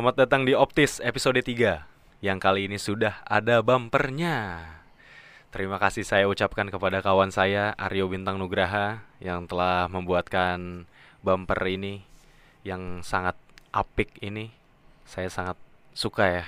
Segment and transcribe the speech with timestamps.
[0.00, 4.64] Selamat datang di Optis episode 3 Yang kali ini sudah ada bumpernya.
[5.52, 10.88] Terima kasih saya ucapkan kepada kawan saya Aryo Bintang Nugraha Yang telah membuatkan
[11.20, 12.00] bumper ini
[12.64, 13.36] Yang sangat
[13.76, 14.56] apik ini.
[15.04, 15.60] Saya sangat
[15.92, 16.44] suka ya.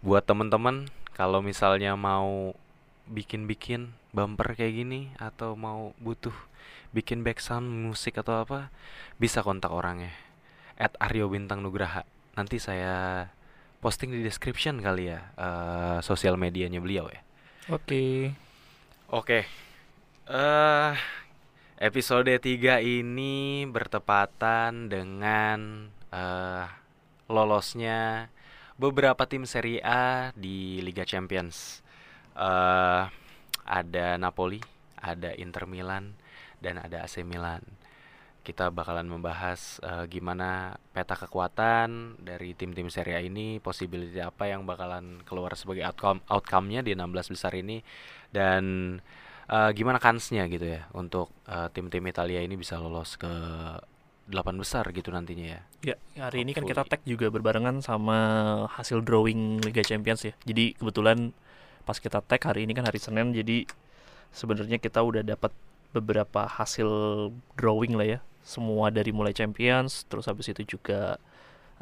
[0.00, 2.56] Buat teman-teman Kalau misalnya mau
[3.12, 6.32] bikin-bikin bumper kayak gini Atau mau butuh
[6.96, 8.72] bikin background musik atau apa
[9.20, 10.16] Bisa kontak orangnya.
[10.80, 13.26] At Aryo Bintang Nugraha nanti saya
[13.80, 17.20] posting di description kali ya uh, sosial medianya beliau ya.
[17.72, 18.34] Oke.
[19.10, 19.48] Oke.
[20.30, 20.94] Eh
[21.80, 26.68] episode 3 ini bertepatan dengan uh,
[27.32, 28.28] lolosnya
[28.76, 31.80] beberapa tim Serie A di Liga Champions.
[32.36, 33.08] Uh,
[33.64, 34.60] ada Napoli,
[35.00, 36.12] ada Inter Milan,
[36.60, 37.79] dan ada AC Milan
[38.50, 44.66] kita bakalan membahas uh, gimana peta kekuatan dari tim-tim Serie A ini, possibility apa yang
[44.66, 47.78] bakalan keluar sebagai outcome outcome-nya di 16 besar ini
[48.34, 48.98] dan
[49.46, 53.30] uh, gimana kansnya gitu ya untuk uh, tim-tim Italia ini bisa lolos ke
[54.26, 55.60] delapan besar gitu nantinya ya.
[55.94, 58.18] Ya, hari ini kan kita tag juga berbarengan sama
[58.74, 60.34] hasil drawing Liga Champions ya.
[60.42, 61.30] Jadi kebetulan
[61.86, 63.66] pas kita tag hari ini kan hari Senin jadi
[64.34, 65.50] sebenarnya kita udah dapat
[65.90, 66.86] beberapa hasil
[67.58, 71.20] drawing lah ya semua dari mulai Champions terus habis itu juga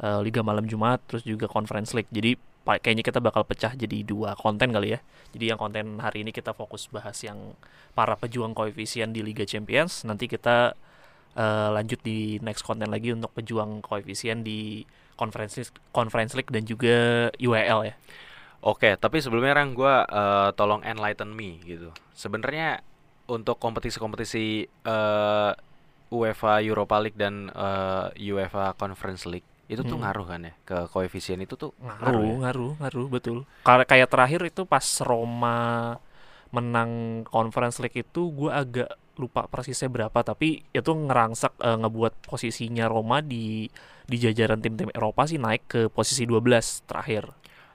[0.03, 2.11] uh, Liga Malam Jumat terus juga Conference League.
[2.11, 2.35] Jadi
[2.65, 4.99] kayaknya kita bakal pecah jadi dua konten kali ya.
[5.33, 7.57] Jadi yang konten hari ini kita fokus bahas yang
[7.97, 10.05] para pejuang koefisien di Liga Champions.
[10.05, 10.77] Nanti kita
[11.33, 14.85] uh, lanjut di next konten lagi untuk pejuang koefisien di
[15.17, 17.95] Conference Conference League dan juga UEL ya.
[18.59, 21.95] Oke, tapi sebelumnya Rang, gue uh, tolong enlighten me gitu.
[22.11, 22.83] Sebenarnya
[23.31, 25.55] untuk kompetisi-kompetisi uh,
[26.09, 30.03] UEFA Europa League dan uh, UEFA Conference League itu tuh hmm.
[30.05, 32.35] ngaruh kan ya ke koefisien itu tuh ngaruh ngaruh ya?
[32.41, 35.93] ngaruh, ngaruh betul Karena kayak terakhir itu pas Roma
[36.49, 38.89] menang Conference League itu gue agak
[39.21, 43.69] lupa persisnya berapa tapi itu ngerangsak uh, ngebuat posisinya Roma di
[44.09, 47.29] di jajaran tim-tim Eropa sih naik ke posisi 12 terakhir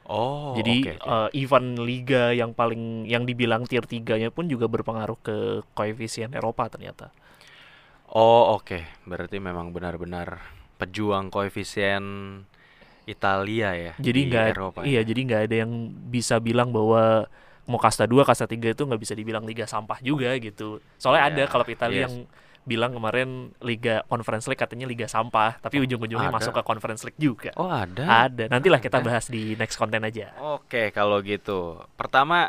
[0.05, 1.09] Oh, jadi okay, okay.
[1.09, 5.37] Uh, event liga yang paling yang dibilang tier 3-nya pun juga berpengaruh ke
[5.73, 7.09] koefisien Eropa ternyata.
[8.13, 8.83] Oh oke, okay.
[9.09, 10.43] berarti memang benar-benar
[10.77, 12.05] pejuang koefisien
[13.05, 13.93] Italia ya.
[14.01, 14.47] Jadi nggak,
[14.85, 15.03] iya, ya?
[15.05, 15.73] jadi nggak ada yang
[16.09, 17.29] bisa bilang bahwa
[17.65, 20.81] mau kasta 2, kasta 3 itu nggak bisa dibilang liga sampah juga gitu.
[21.01, 22.05] Soalnya yeah, ada klub Italia yes.
[22.09, 22.15] yang
[22.65, 27.21] bilang kemarin liga Conference League katanya liga sampah, tapi oh, ujung-ujungnya masuk ke Conference League
[27.21, 27.53] juga.
[27.61, 28.29] Oh ada.
[28.29, 28.49] Ada.
[28.49, 30.33] Nantilah kita bahas di next konten aja.
[30.41, 31.85] Oke okay, kalau gitu.
[31.97, 32.49] Pertama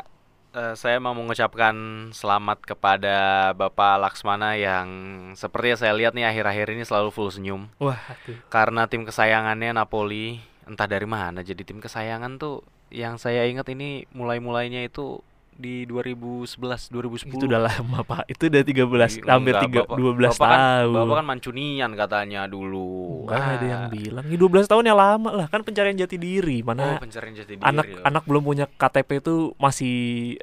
[0.56, 1.76] uh, saya mau mengucapkan
[2.16, 3.16] selamat kepada
[3.52, 4.88] Bapak Laksmana yang
[5.36, 7.68] seperti saya lihat nih akhir-akhir ini selalu full senyum.
[7.76, 8.40] Wah, aduh.
[8.48, 14.08] Karena tim kesayangannya Napoli entah dari mana jadi tim kesayangan tuh yang saya ingat ini
[14.10, 15.22] mulai-mulainya itu
[15.56, 18.28] di 2011 2010 itu udah lama pak.
[18.28, 23.24] Itu udah 13 belas hampir tiga dua belas tahun kan, bapak kan mancunian katanya dulu.
[23.26, 23.54] Enggak ah.
[23.56, 24.24] ada yang bilang.
[24.28, 25.46] Ini 12 tahun ya lama lah.
[25.48, 26.60] Kan pencarian jati diri.
[26.60, 28.00] Mana oh, pencarian jati diri anak ya.
[28.04, 29.96] anak belum punya KTP itu masih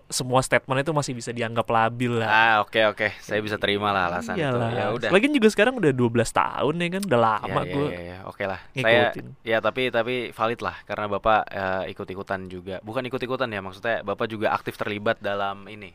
[0.10, 2.30] semua statement itu masih bisa dianggap labil lah.
[2.30, 2.98] Ah oke okay, oke.
[2.98, 3.10] Okay.
[3.22, 4.70] saya bisa terima lah alasan Iyalah.
[4.70, 5.10] itu ya udah.
[5.14, 7.02] Lagi juga sekarang udah 12 tahun ya kan.
[7.06, 8.18] Udah lama ya, gue ya, ya, ya.
[8.26, 8.60] oke okay lah.
[8.74, 9.02] Saya
[9.46, 10.76] ya tapi tapi valid lah.
[10.90, 12.82] Karena bapak uh, ikut ikutan juga.
[12.82, 15.92] Bukan ikut ikutan ya maksudnya bapak juga aktif terlibat terlibat dalam ini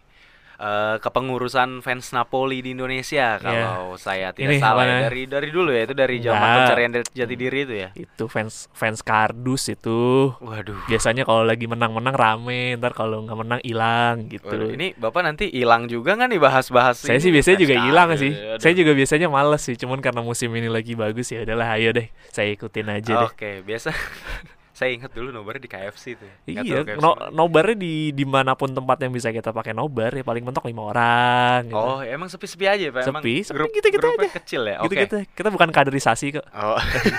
[0.61, 3.41] uh, kepengurusan fans Napoli di Indonesia iya.
[3.41, 5.09] kalau saya tidak Ini salah ya.
[5.09, 7.89] dari dari dulu ya itu dari zaman nah, pencarian jati diri itu ya?
[7.97, 10.37] Itu fans fans kardus itu.
[10.45, 10.85] Waduh.
[10.85, 14.45] Biasanya kalau lagi menang-menang rame ntar kalau nggak menang hilang gitu.
[14.53, 18.37] Waduh, ini bapak nanti hilang juga nggak nih bahas-bahas saya sih biasanya juga hilang sih.
[18.37, 21.97] Ya, saya juga biasanya males sih cuman karena musim ini lagi bagus ya udahlah ayo
[21.97, 23.89] deh saya ikutin aja oke okay, biasa
[24.79, 26.31] saya ingat dulu nobarnya di KFC tuh.
[26.47, 26.63] Ya.
[26.63, 30.47] Iya, no, nobarnya di di mana pun tempat yang bisa kita pakai nobar ya paling
[30.47, 31.67] mentok lima orang.
[31.67, 31.75] Gitu.
[31.75, 33.03] Oh, emang sepi-sepi aja pak?
[33.03, 34.31] Sepi, sepi grup, gitu gitu aja.
[34.39, 34.79] kecil ya.
[34.87, 35.17] Gitu gitu.
[35.35, 36.47] Kita bukan kaderisasi kok.
[36.55, 36.79] Oh.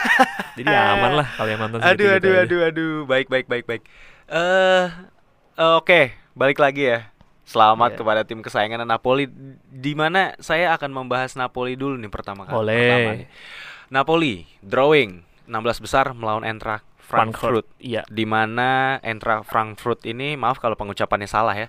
[0.58, 1.84] Jadi aman lah kalau yang nonton.
[1.84, 2.96] Aduh, aduh, aduh, aduh.
[3.04, 3.84] Baik, baik, baik, baik.
[4.32, 4.88] Eh, uh,
[5.60, 6.16] uh, oke, okay.
[6.40, 7.12] balik lagi ya.
[7.44, 8.00] Selamat yeah.
[8.00, 9.28] kepada tim kesayangan Napoli.
[9.68, 12.56] Di mana saya akan membahas Napoli dulu nih pertama kali.
[12.56, 12.80] Oleh.
[12.80, 13.28] Pertama nih.
[13.92, 17.66] Napoli drawing 16 besar melawan Eintracht Frankfurt.
[17.82, 18.06] Iya.
[18.06, 21.68] Di mana Entra Frankfurt ini, maaf kalau pengucapannya salah ya.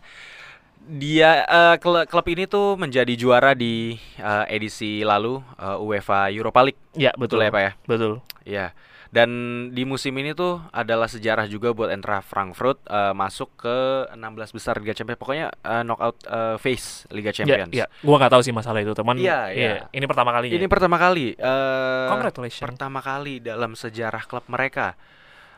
[0.81, 6.61] Dia uh, klub, klub ini tuh menjadi juara di uh, edisi lalu uh, UEFA Europa
[6.65, 6.81] League.
[6.97, 7.41] Iya, betul.
[7.41, 7.73] betul ya, Pak ya?
[7.85, 8.13] Betul.
[8.49, 8.67] Ya,
[9.11, 9.31] dan
[9.75, 14.79] di musim ini tuh adalah sejarah juga buat Eintracht Frankfurt eh, masuk ke 16 besar
[14.79, 15.19] Liga Champions.
[15.19, 17.71] Pokoknya eh, knockout eh, phase Liga Ya, Champions.
[17.75, 19.19] ya, gua nggak tahu sih masalah itu, teman.
[19.19, 19.73] Iya, iya.
[19.91, 20.55] Ini pertama kalinya.
[20.55, 21.35] Ini pertama kali.
[21.35, 22.63] eh, Congratulations.
[22.65, 24.95] pertama kali dalam sejarah klub mereka.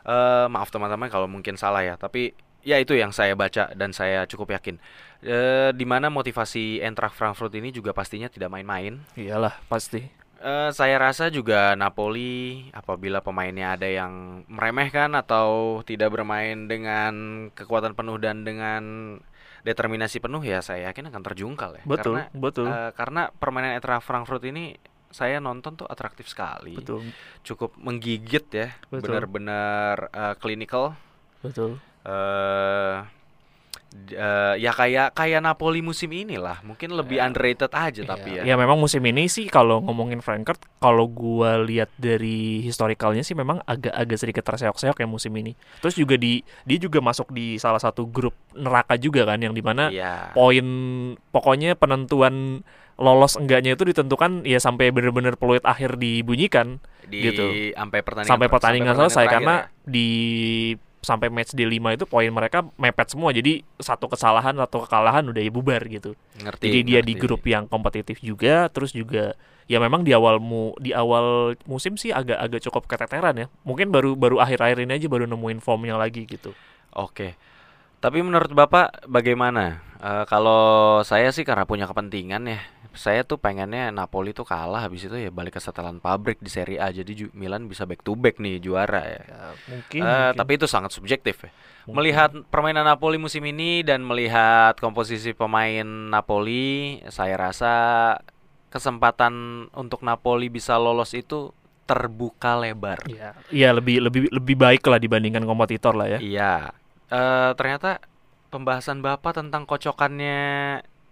[0.02, 4.26] Eh, maaf teman-teman kalau mungkin salah ya, tapi ya itu yang saya baca dan saya
[4.26, 4.78] cukup yakin.
[5.22, 8.98] Eh, di mana motivasi Eintracht Frankfurt ini juga pastinya tidak main-main.
[9.14, 10.02] Iyalah, pasti.
[10.42, 17.94] Eh, saya rasa juga Napoli apabila pemainnya ada yang meremehkan atau tidak bermain dengan kekuatan
[17.94, 18.82] penuh dan dengan
[19.62, 21.82] determinasi penuh ya saya yakin akan terjungkal ya.
[21.86, 22.66] Betul, Karena betul.
[22.66, 24.74] eh, karena permainan Eintracht Frankfurt ini
[25.12, 27.04] saya nonton tuh atraktif sekali, betul.
[27.46, 30.96] cukup menggigit ya, benar-benar eh, clinical.
[31.44, 31.78] Betul.
[32.02, 33.21] eh
[34.12, 38.42] eh, ya kayak kayak Napoli musim inilah, mungkin lebih underrated aja tapi ya.
[38.42, 43.60] Ya memang musim ini sih kalau ngomongin Frankfurt kalau gua lihat dari historicalnya sih memang
[43.64, 45.52] agak-agak sedikit terseok-seok ya musim ini.
[45.80, 49.62] Terus juga di dia juga masuk di salah satu grup neraka juga kan yang di
[49.64, 50.32] mana Iya.
[50.32, 50.66] poin
[51.32, 52.64] pokoknya penentuan
[53.00, 56.78] lolos enggaknya itu ditentukan ya sampai bener-bener peluit akhir dibunyikan
[57.08, 57.44] di gitu.
[57.74, 59.66] sampai pertandingan sampai pertandingan selesai terakhir karena ya.
[59.88, 60.10] di
[61.02, 65.42] sampai match di 5 itu poin mereka mepet semua jadi satu kesalahan atau kekalahan udah
[65.42, 66.14] ya bubar gitu.
[66.38, 67.22] ngerti Jadi dia di ngerti.
[67.26, 69.34] grup yang kompetitif juga, terus juga
[69.66, 73.46] ya memang di awal mu di awal musim sih agak-agak cukup keteteran ya.
[73.66, 76.54] Mungkin baru baru akhir-akhir ini aja baru nemuin formnya lagi gitu.
[76.94, 77.34] Oke.
[78.02, 79.78] Tapi menurut Bapak bagaimana?
[80.02, 82.58] Eh, kalau saya sih karena punya kepentingan ya,
[82.90, 86.82] saya tuh pengennya Napoli tuh kalah habis itu ya balik ke setelan pabrik di Serie
[86.82, 86.90] A.
[86.90, 89.22] Jadi Milan bisa back to back nih juara ya.
[89.70, 91.50] mungkin, Eh, tapi itu sangat subjektif ya.
[91.86, 97.74] Melihat permainan Napoli musim ini dan melihat komposisi pemain Napoli, saya rasa
[98.74, 101.54] kesempatan untuk Napoli bisa lolos itu
[101.86, 102.98] terbuka lebar.
[103.06, 106.18] ya, ya lebih lebih lebih baik lah dibandingkan kompetitor lah ya.
[106.18, 106.81] Iya.
[107.12, 108.00] Eh ternyata
[108.48, 110.40] pembahasan Bapak tentang kocokannya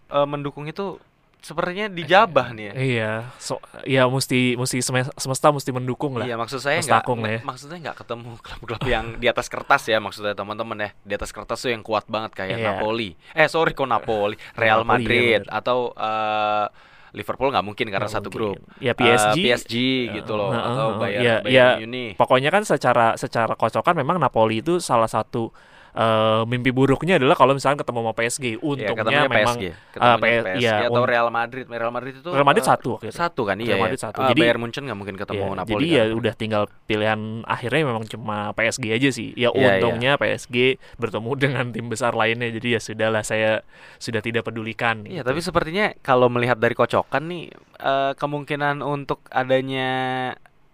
[0.08, 0.96] eh, mendukung itu
[1.40, 2.72] sepertinya dijabah nih ya.
[2.76, 6.28] Iya, so, ya mesti mesti semes- semesta mesti mendukung lah.
[6.28, 7.40] Iya, maksud saya Mas nggak Takung lah ya.
[7.40, 10.90] maksudnya nggak ketemu klub-klub yang di atas kertas ya maksudnya teman-teman ya.
[11.00, 12.66] Di atas kertas tuh yang kuat banget kayak Iya.
[12.76, 13.16] Napoli.
[13.32, 16.66] Eh, sorry kok Napoli, Real Napoli, iya Madrid atau eh,
[17.10, 18.60] Liverpool nggak mungkin karena Nggak satu mungkin.
[18.60, 18.78] grup.
[18.78, 19.38] Ya PSG.
[19.40, 19.74] PSG
[20.14, 21.00] gitu loh Heeh, atau heeh.
[21.00, 22.14] Bayern Ya, Bayern ya, Munich.
[22.14, 25.48] Pokoknya kan secara secara kocokan memang Napoli itu salah satu
[25.92, 28.44] eh, mimpi buruknya adalah kalau misalnya ketemu sama PSG.
[28.46, 31.64] Ya, Untungnya ketemunya memang PSG, ketemunya P- PSG iya, atau un- Real Madrid.
[31.66, 33.16] Real Madrid itu Real Madrid eh, satu akhirnya.
[33.16, 33.66] Satu kan iya.
[33.66, 33.82] Real ya.
[33.84, 34.18] Madrid satu.
[34.20, 35.72] Eh, Jadi- Bayern Munchen nggak mungkin ketemu Ya, Napoli.
[35.74, 36.18] jadi ya kan.
[36.18, 39.28] udah tinggal pilihan akhirnya memang cuma PSG aja sih.
[39.34, 40.56] Ya Iya, untungnya PSG
[40.96, 42.48] bertemu dengan tim besar lainnya.
[42.48, 43.66] Jadi ya sudahlah saya
[43.96, 45.02] sudah tidak pedulikan.
[45.04, 45.28] Iya, gitu.
[45.28, 47.44] tapi sepertinya kalau melihat dari kocokan nih
[47.78, 49.90] eh, kemungkinan untuk adanya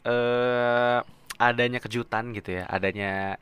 [0.04, 0.98] eh
[1.36, 3.36] adanya kejutan gitu ya, adanya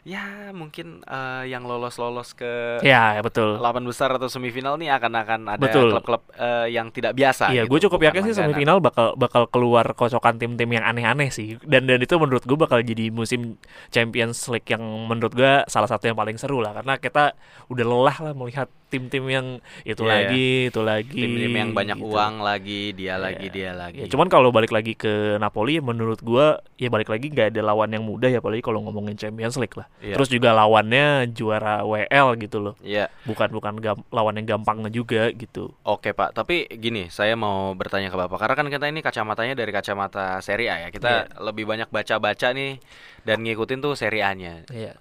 [0.00, 3.60] ya mungkin eh, yang lolos-lolos ke ya, ya betul.
[3.60, 7.52] delapan besar atau semifinal nih akan akan ada klub-klub eh, yang tidak biasa.
[7.52, 8.48] Iya, gitu, gue cukup yakin sih langganan.
[8.48, 11.60] semifinal bakal bakal keluar kocokan tim-tim yang aneh-aneh sih.
[11.60, 13.60] Dan dan itu menurut gue bakal jadi musim
[13.92, 17.36] Champions League yang menurut gue salah satu yang paling seru lah karena kita
[17.68, 19.46] udah lelah lah melihat tim-tim yang
[19.82, 21.14] itu Iya, lagi, itu lagi.
[21.16, 22.10] Tim-tim yang banyak gitu.
[22.10, 23.14] uang lagi, dia Iya.
[23.16, 23.98] lagi, dia lagi.
[24.02, 27.62] Ya, cuman kalau balik lagi ke Napoli ya menurut gua ya balik lagi nggak ada
[27.62, 29.86] lawan yang mudah ya apalagi kalau ngomongin Champions League lah.
[30.00, 30.18] Iya.
[30.18, 32.74] Terus juga lawannya juara WL gitu loh.
[32.80, 33.06] Iya.
[33.22, 35.70] Bukan bukan gam- lawan yang gampang juga gitu.
[35.82, 39.70] Oke Pak, tapi gini, saya mau bertanya ke Bapak Karena kan kita ini kacamatanya dari
[39.70, 42.82] kacamata Serie A ya Kita lebih banyak baca-baca nih
[43.20, 44.96] dan ngikutin tuh Serie A-nya Iya.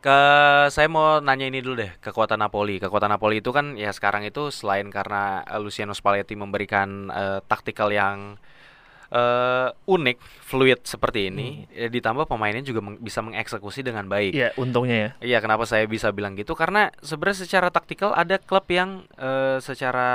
[0.00, 0.18] Ke
[0.72, 2.80] saya mau nanya ini dulu deh, kekuatan Napoli.
[2.80, 7.92] Kekuatan Napoli itu kan ya sekarang itu selain karena eh, Luciano Spalletti memberikan eh, taktikal
[7.92, 8.40] yang
[9.12, 14.32] eh, unik, fluid seperti ini, eh, ditambah pemainnya juga meng- bisa mengeksekusi dengan baik.
[14.32, 15.10] Iya, untungnya ya.
[15.20, 16.56] Iya, kenapa saya bisa bilang gitu?
[16.56, 20.10] Karena sebenarnya secara taktikal ada klub yang eh, secara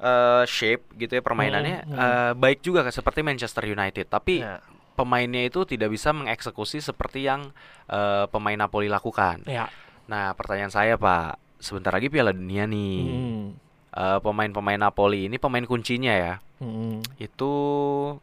[0.00, 1.98] eh, shape gitu ya permainannya Hmm, hmm.
[2.00, 4.64] eh, baik juga seperti Manchester United, tapi Ya.
[4.98, 7.54] Pemainnya itu tidak bisa mengeksekusi seperti yang
[7.86, 9.46] eh, pemain Napoli lakukan.
[9.46, 9.70] Ya.
[10.10, 12.98] Nah, pertanyaan saya Pak, sebentar lagi Piala Dunia nih.
[13.06, 13.44] Hmm.
[13.88, 16.34] Eh, pemain-pemain Napoli ini pemain kuncinya ya.
[16.58, 16.98] Hmm.
[17.16, 17.50] Itu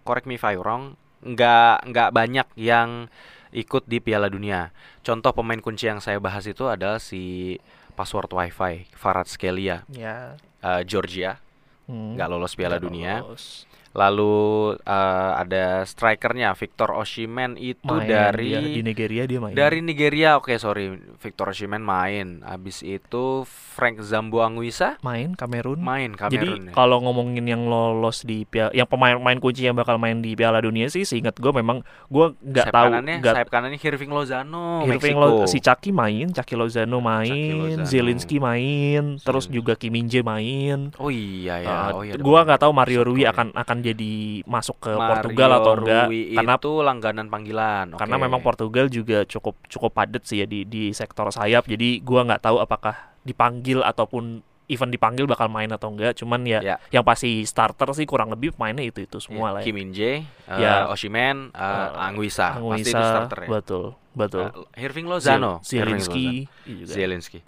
[0.04, 3.08] correct me if I wrong, nggak nggak banyak yang
[3.50, 4.76] ikut di Piala Dunia.
[5.00, 7.56] Contoh pemain kunci yang saya bahas itu adalah si
[7.96, 10.36] password WiFi, Farad Skelia, Ya.
[10.60, 11.40] eh, Georgia,
[11.88, 12.18] Hmm.
[12.18, 13.14] nggak lolos Piala Nggak Dunia.
[13.24, 13.64] lolos.
[13.96, 14.36] Lalu
[14.78, 19.56] eh, ada strikernya Victor Osimhen itu Main dari dia, di Nigeria dia main.
[19.56, 20.36] dari Nigeria.
[20.36, 20.92] Oke, sorry.
[21.16, 22.44] Victor Osimhen main.
[22.44, 25.80] Habis itu Frank Zambo Anguissa main Kamerun.
[25.80, 26.62] main Jadi Kamerun.
[26.68, 26.74] ya.
[26.76, 30.88] kalau ngomongin yang lolos di piala, yang pemain-pemain kunci yang bakal main di Piala Dunia
[30.88, 35.44] sih, seingat gue memang gue nggak tahu, nggak sayap kanannya Hirving Lozano, Irving Meksiko.
[35.44, 37.88] Lo- si Caki main, Caki Lozano main, Lozano.
[37.88, 40.92] Zelinski main, terus juga Kim Min Jae main.
[41.00, 41.72] Oh iya ya.
[41.92, 42.20] Uh, oh iya.
[42.20, 44.14] gua nggak tahu Mario Rui akan akan jadi
[44.44, 47.86] masuk ke Mario Portugal atau enggak Rui karena itu langganan panggilan.
[47.94, 48.24] karena Oke.
[48.26, 51.70] memang Portugal juga cukup cukup padat sih ya di di sektor sayap.
[51.70, 56.18] Jadi gua nggak tahu apakah dipanggil ataupun even dipanggil bakal main atau enggak.
[56.18, 56.76] Cuman ya, Ya.
[56.90, 59.62] yang pasti starter sih kurang lebih mainnya itu itu semua lah.
[59.62, 59.78] Iya, Kim Ya.
[59.78, 60.16] Min Jae,
[60.50, 60.74] uh, Ya.
[60.90, 61.62] Osimhen, uh,
[61.94, 62.58] Uh, Anguissa.
[62.58, 63.50] Pasti itu starter ya.
[63.54, 63.86] betul
[64.18, 64.50] betul.
[64.50, 66.86] Uh, Hirving Lozano, Zielinski iya.
[66.90, 67.46] Zelensky.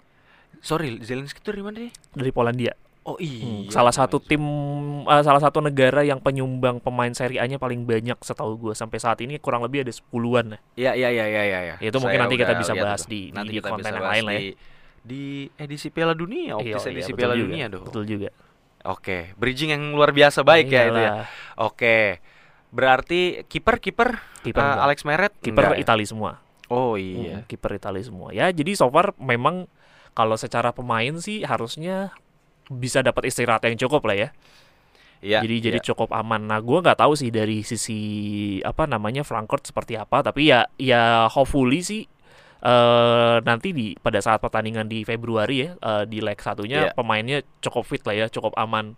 [0.58, 1.90] Sorry, Zelensky itu dari mana dia?
[2.14, 2.74] dari Polandia.
[3.08, 3.24] Oh Hmm,
[3.64, 3.72] iya.
[3.72, 4.42] salah satu tim
[5.02, 9.16] eh, salah satu negara yang penyumbang pemain Serie A-nya paling banyak setahu gue sampai saat
[9.18, 10.92] ini kurang lebih ada 10-an ya.
[10.92, 11.74] Iya iya iya iya iya.
[11.78, 13.08] Itu mungkin Saya nanti kita bisa bahas itu.
[13.08, 14.40] di- Nanti di kita konten bisa yang lain lah ya.
[14.40, 14.48] di
[15.00, 15.22] di
[15.56, 17.84] edisi Piala Dunia, optis Iya, iya, edisi Piala juga, Dunia dong.
[17.88, 18.28] Betul juga.
[18.84, 21.10] Oke, bridging yang luar biasa baik ya itu ya.
[21.16, 21.26] Iyalah.
[21.64, 21.98] Oke.
[22.68, 24.20] Berarti kiper kiper
[24.60, 24.84] uh.
[24.84, 26.04] Alex Meret kiper enggak ya?
[26.04, 26.44] Semua.
[26.68, 27.40] Oh iya.
[27.40, 28.28] Hmm, kiper Itali semua.
[28.30, 29.64] Ya, jadi so far memang
[30.12, 32.12] kalau secara pemain sih harusnya
[32.70, 34.30] bisa dapat istirahat yang cukup lah ya.
[35.18, 35.42] Iya.
[35.42, 35.86] jadi jadi iya.
[35.90, 36.46] cukup aman.
[36.46, 37.98] Nah, gua nggak tahu sih dari sisi
[38.62, 42.06] apa namanya Frankfurt seperti apa, tapi ya ya hopefully sih
[42.58, 46.94] eh nanti di pada saat pertandingan di Februari ya eh, di leg satunya Iya.
[46.94, 48.94] pemainnya cukup fit lah ya, cukup aman.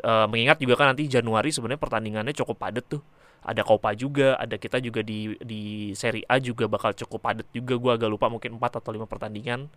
[0.00, 3.02] Eh, mengingat juga kan nanti Januari sebenarnya pertandingannya cukup padat tuh.
[3.44, 7.76] Ada Copa juga, ada kita juga di di Serie A juga bakal cukup padat juga.
[7.76, 9.68] Gua agak lupa mungkin 4 atau 5 pertandingan.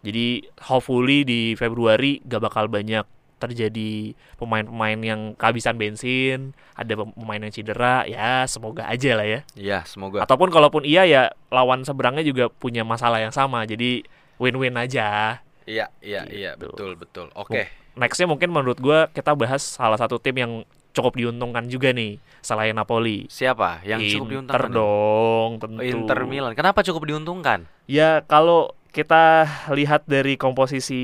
[0.00, 0.26] Jadi
[0.62, 3.02] hopefully di Februari gak bakal banyak
[3.38, 9.40] terjadi pemain-pemain yang kehabisan bensin, ada pem- pemain yang cedera, ya semoga aja lah ya.
[9.54, 10.26] Iya, semoga.
[10.26, 14.02] Ataupun kalaupun iya ya lawan seberangnya juga punya masalah yang sama, jadi
[14.42, 15.38] win-win aja.
[15.66, 16.66] Iya, iya, iya, Gitu.
[16.66, 17.26] betul, betul.
[17.34, 17.70] Oke.
[17.94, 20.52] Nextnya mungkin menurut gua kita bahas salah satu tim yang
[20.90, 23.30] cukup diuntungkan juga nih selain Napoli.
[23.30, 24.66] Siapa yang cukup Inter diuntungkan?
[24.66, 24.74] nih?
[24.74, 25.82] dong, tentu.
[25.84, 26.52] Inter Milan.
[26.58, 27.70] Kenapa cukup diuntungkan?
[27.86, 31.00] Ya kalau kita lihat dari komposisi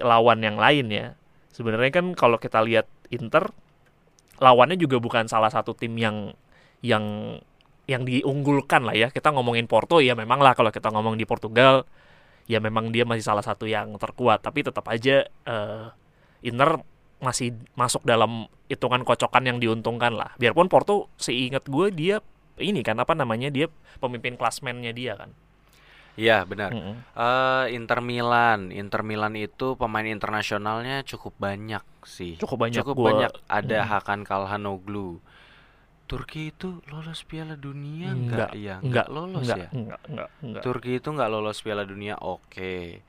[0.00, 1.06] lawan yang lain ya,
[1.50, 3.50] sebenarnya kan kalau kita lihat Inter
[4.42, 6.34] lawannya juga bukan salah satu tim yang
[6.82, 7.36] yang
[7.84, 9.08] yang diunggulkan lah ya.
[9.12, 11.84] Kita ngomongin Porto ya memang lah kalau kita ngomong di Portugal
[12.44, 15.84] ya memang dia masih salah satu yang terkuat, tapi tetap aja eh,
[16.44, 16.80] Inter
[17.24, 20.36] masih masuk dalam hitungan kocokan yang diuntungkan lah.
[20.36, 22.20] Biarpun Porto seingat gue dia
[22.60, 23.66] ini kan apa namanya dia
[23.98, 25.32] pemimpin klasmennya dia kan.
[26.14, 26.70] Iya, benar.
[26.70, 26.94] Mm-mm.
[27.12, 32.38] Eh, Inter Milan, Inter Milan itu pemain internasionalnya cukup banyak sih.
[32.38, 33.32] Cukup banyak Cukup gua- banyak.
[33.50, 33.88] Ada Mm.
[33.90, 35.18] Hakan Kalhanoglu.
[36.04, 38.52] Turki itu lolos Piala Dunia enggak?
[38.52, 39.68] Enggak, Iya, enggak lolos enggak, ya.
[39.72, 40.62] enggak, enggak, enggak.
[40.62, 42.14] Turki itu nggak lolos Piala Dunia.
[42.20, 43.00] Oke.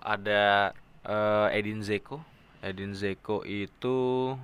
[0.00, 0.72] Ada
[1.04, 2.24] eh, Edin Zeko.
[2.58, 4.34] Edin Zeko itu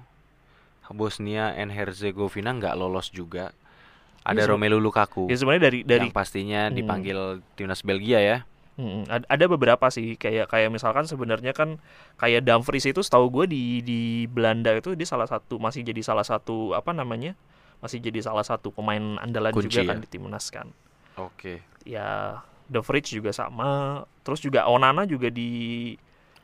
[0.87, 3.57] Bosnia and Herzegovina nggak lolos juga.
[4.25, 6.75] Ada se- Romelu Lukaku Ya sebenarnya dari dari yang pastinya Hmm.
[6.75, 7.19] dipanggil
[7.55, 8.39] timnas Belgia ya.
[8.75, 11.79] Mm, ad- ada beberapa sih kayak kayak misalkan sebenarnya kan
[12.17, 16.25] kayak Dumfries itu setahu gue di di Belanda itu dia salah satu masih jadi salah
[16.25, 17.39] satu apa namanya
[17.79, 20.03] masih jadi salah satu pemain andalan Kunci juga kan ya?
[20.03, 20.75] di timnas kan
[21.15, 21.63] Oke.
[21.85, 25.95] ya The Fridge juga sama terus juga Onana juga di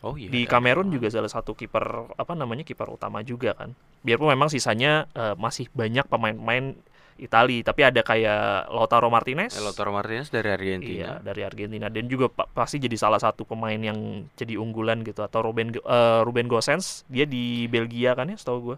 [0.00, 0.30] Oh iya.
[0.30, 1.82] di Kamerun juga salah satu kiper
[2.14, 6.78] apa namanya kiper utama juga kan biarpun memang sisanya eh, masih banyak pemain-pemain
[7.20, 11.08] Itali tapi ada kayak Lautaro Martinez Eh, Lautaro Martinez dari Iya Argentina.
[11.20, 13.98] dari Argentina dan juga pa- pasti jadi salah satu pemain yang
[14.34, 18.76] jadi unggulan gitu atau Ruben eh, Ruben Gosens dia di Belgia kan ya setahu gue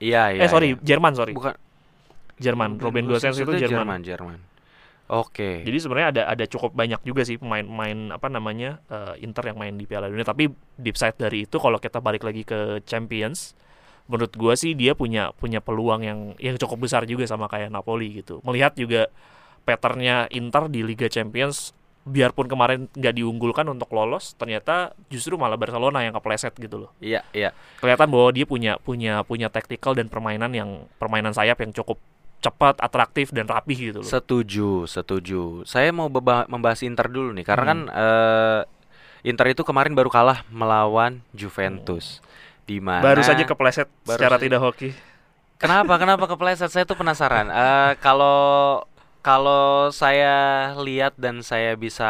[0.00, 0.40] Iya, iya.
[0.40, 0.80] eh sorry iya.
[0.80, 1.52] Jerman sorry Bukan
[2.38, 4.38] Jerman Ruben Gosens itu Jerman, Jerman Jerman.
[5.10, 5.66] Oke.
[5.66, 9.74] jadi sebenarnya ada ada cukup banyak juga sih pemain-pemain apa namanya eh, Inter yang main
[9.74, 10.46] di Piala Dunia tapi
[10.78, 13.58] deep side dari itu kalau kita balik lagi ke Champions
[14.10, 18.20] menurut gua sih dia punya punya peluang yang yang cukup besar juga sama kayak Napoli
[18.20, 19.06] gitu melihat juga
[19.62, 26.00] patternnya Inter di Liga Champions biarpun kemarin nggak diunggulkan untuk lolos ternyata justru malah Barcelona
[26.00, 27.52] yang kepleset gitu loh Iya, iya.
[27.76, 32.00] kelihatan bahwa dia punya punya punya tactical dan permainan yang permainan sayap yang cukup
[32.40, 35.60] cepat atraktif dan rapih gitu loh Setuju, setuju.
[35.68, 36.08] Saya mau
[36.48, 37.70] membahas Inter dulu nih, karena Hmm.
[37.70, 38.60] kan eh,
[39.20, 42.24] Inter itu kemarin baru kalah melawan Juventus.
[42.70, 44.90] Di mana baru saja kepleset baru secara saja- tidak hoki
[45.58, 45.98] Kenapa?
[45.98, 46.70] Kenapa kepleset?
[46.70, 47.50] Saya tuh penasaran.
[47.50, 48.80] Eh, kalau
[49.20, 50.32] kalau saya
[50.74, 52.08] lihat dan saya bisa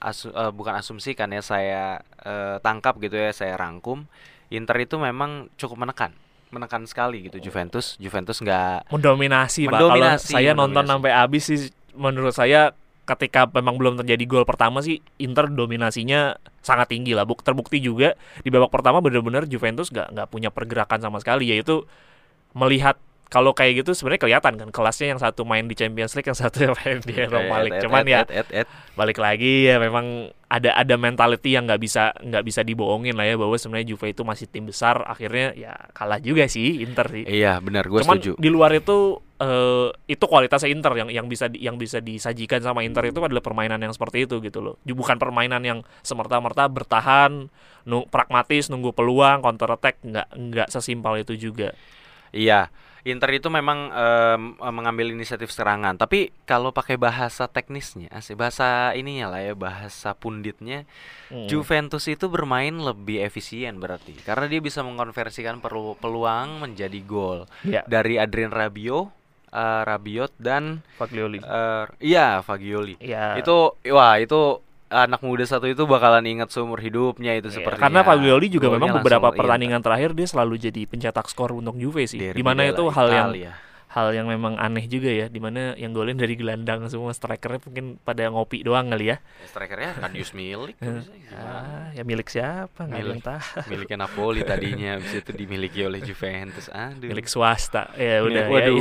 [0.00, 1.82] asu- eh, bukan asumsikan ya, saya
[2.18, 4.10] eh, tangkap gitu ya, saya rangkum,
[4.48, 6.10] Inter itu memang cukup menekan
[6.48, 7.94] menekan sekali gitu Juventus.
[7.96, 9.72] Juventus nggak mendominasi, Pak.
[9.72, 10.90] Kalau Mendominasi, saya nonton mendominasi.
[10.90, 11.60] sampai habis sih
[11.94, 17.26] menurut saya ketika memang belum terjadi gol pertama sih Inter dominasinya sangat tinggi lah.
[17.26, 21.82] Buk terbukti juga di babak pertama benar-benar Juventus nggak nggak punya pergerakan sama sekali yaitu
[22.54, 22.96] melihat
[23.32, 26.68] kalau kayak gitu sebenarnya kelihatan kan kelasnya yang satu main di Champions League yang satu
[26.76, 27.80] main di Europa League.
[27.80, 32.44] Eh, Cuman et- ya balik lagi ya memang ada ada mentality yang nggak bisa nggak
[32.44, 36.44] bisa dibohongin lah ya bahwa sebenarnya Juve itu masih tim besar akhirnya ya kalah juga
[36.44, 37.24] sih Inter sih.
[37.24, 38.36] Iya benar, gue setuju.
[38.36, 42.86] di luar itu eh, itu kualitasnya Inter yang yang bisa di- yang bisa disajikan sama
[42.86, 44.74] Inter itu adalah permainan yang seperti itu gitu loh.
[44.86, 47.50] Bukan permainan yang semerta-merta bertahan,
[47.84, 51.74] nu- pragmatis, nunggu peluang, counter attack, nggak nggak sesimpel itu juga.
[52.32, 52.70] Iya,
[53.02, 55.98] Inter itu memang em, mengambil inisiatif serangan.
[55.98, 58.08] Tapi kalau pakai bahasa teknisnya,
[58.38, 60.86] bahasa ininya lah ya, bahasa punditnya,
[61.32, 61.48] Hmm.
[61.48, 67.80] Juventus itu bermain lebih efisien berarti, karena dia bisa mengkonversikan perlu peluang menjadi gol Ya,
[67.88, 69.08] dari Adrien Rabiot,
[69.52, 71.38] eh, Rabiot dan Fagioli.
[71.38, 72.96] eh, iya Fagioli.
[72.98, 73.36] Ya.
[73.36, 74.58] Itu wah itu
[74.92, 79.00] anak muda satu itu bakalan ingat seumur hidupnya itu Iya, seperti karena Fagioli juga memang
[79.00, 82.20] beberapa langsung pertandingan terakhir dia selalu jadi pencetak skor untuk Juve sih.
[82.20, 83.30] Derby Di mana della itu hal yang.
[83.92, 85.26] Hal yang memang aneh juga ya.
[85.26, 89.20] Di mana yang golin dari gelandang semua strikernya mungkin pada ngopi doang kali ya.
[89.44, 90.80] strikernya kan Yus Milik?
[91.30, 92.82] Ah, ya milik siapa?
[92.82, 93.20] Nggak Milik.
[93.20, 93.40] tahu.
[93.70, 97.92] miliknya Napoli tadinya habis itu dimiliki oleh Juventus aduh Milik swasta.
[97.94, 98.42] Ya Milik- udah.
[98.42, 98.80] ya, waduh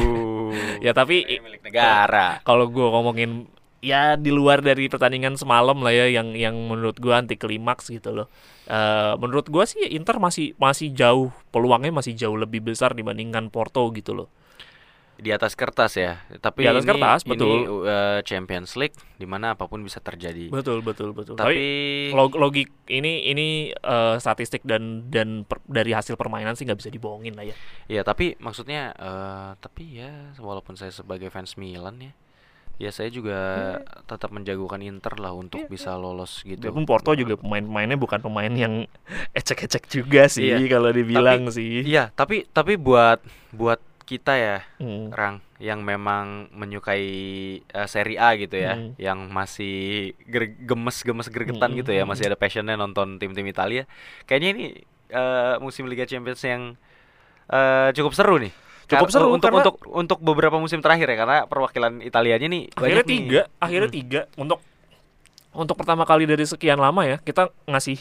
[0.86, 3.48] Ya, tapi Ini milik negara kalau gue ngomongin
[3.80, 8.14] ya di luar dari pertandingan semalam lah ya yang yang menurut gue anti klimaks gitu
[8.14, 8.28] loh.
[8.66, 13.84] Eh, menurut gue sih Inter masih masih jauh peluangnya masih jauh lebih besar dibandingkan Porto
[13.92, 14.28] gitu loh.
[15.22, 17.58] Di atas kertas ya tapi Di atas ini, kertas, ini, betul.
[17.86, 21.38] uh, Champions League di mana apa pun bisa terjadi Betul betul betul.
[21.38, 21.62] tapi
[22.10, 26.90] log logik ini ini eh, statistik dan dan per- dari hasil permainan sih nggak bisa
[26.90, 27.54] dibohongin lah ya.
[27.86, 32.14] ya tapi maksudnya eh, tapi ya walaupun saya sebagai fans Milan ya
[32.78, 33.38] ya saya juga
[34.10, 38.50] tetap menjagokan Inter lah untuk Iya, bisa lolos gitu Biarpun Porto juga pemain-pemainnya bukan pemain
[38.50, 38.90] yang
[39.38, 40.66] ecek-ecek juga sih Iya.
[40.68, 41.86] kalau dibilang sih.
[41.86, 43.22] iya tapi tapi buat
[43.54, 43.78] buat
[44.12, 45.08] kita ya Hmm.
[45.10, 47.06] Rang yang memang menyukai
[47.62, 48.92] eh, Serie A gitu ya, Hmm.
[48.98, 53.88] yang masih ger- gemes-gemes gregetan Hmm, gitu ya, hmm, masih ada passionnya nonton tim-tim Italia.
[54.26, 54.66] Kayaknya ini
[55.08, 56.76] eh, musim Liga Champions yang
[57.48, 58.52] eh, cukup seru nih.
[58.86, 62.64] Cukup Kar- seru untuk karena- untuk untuk beberapa musim terakhir ya, karena perwakilan Italianya nih
[62.70, 63.12] akhirnya banyak nih.
[63.18, 63.96] tiga akhirnya Mm.
[63.98, 64.60] tiga untuk
[65.52, 68.00] untuk pertama kali dari sekian lama ya kita ngasih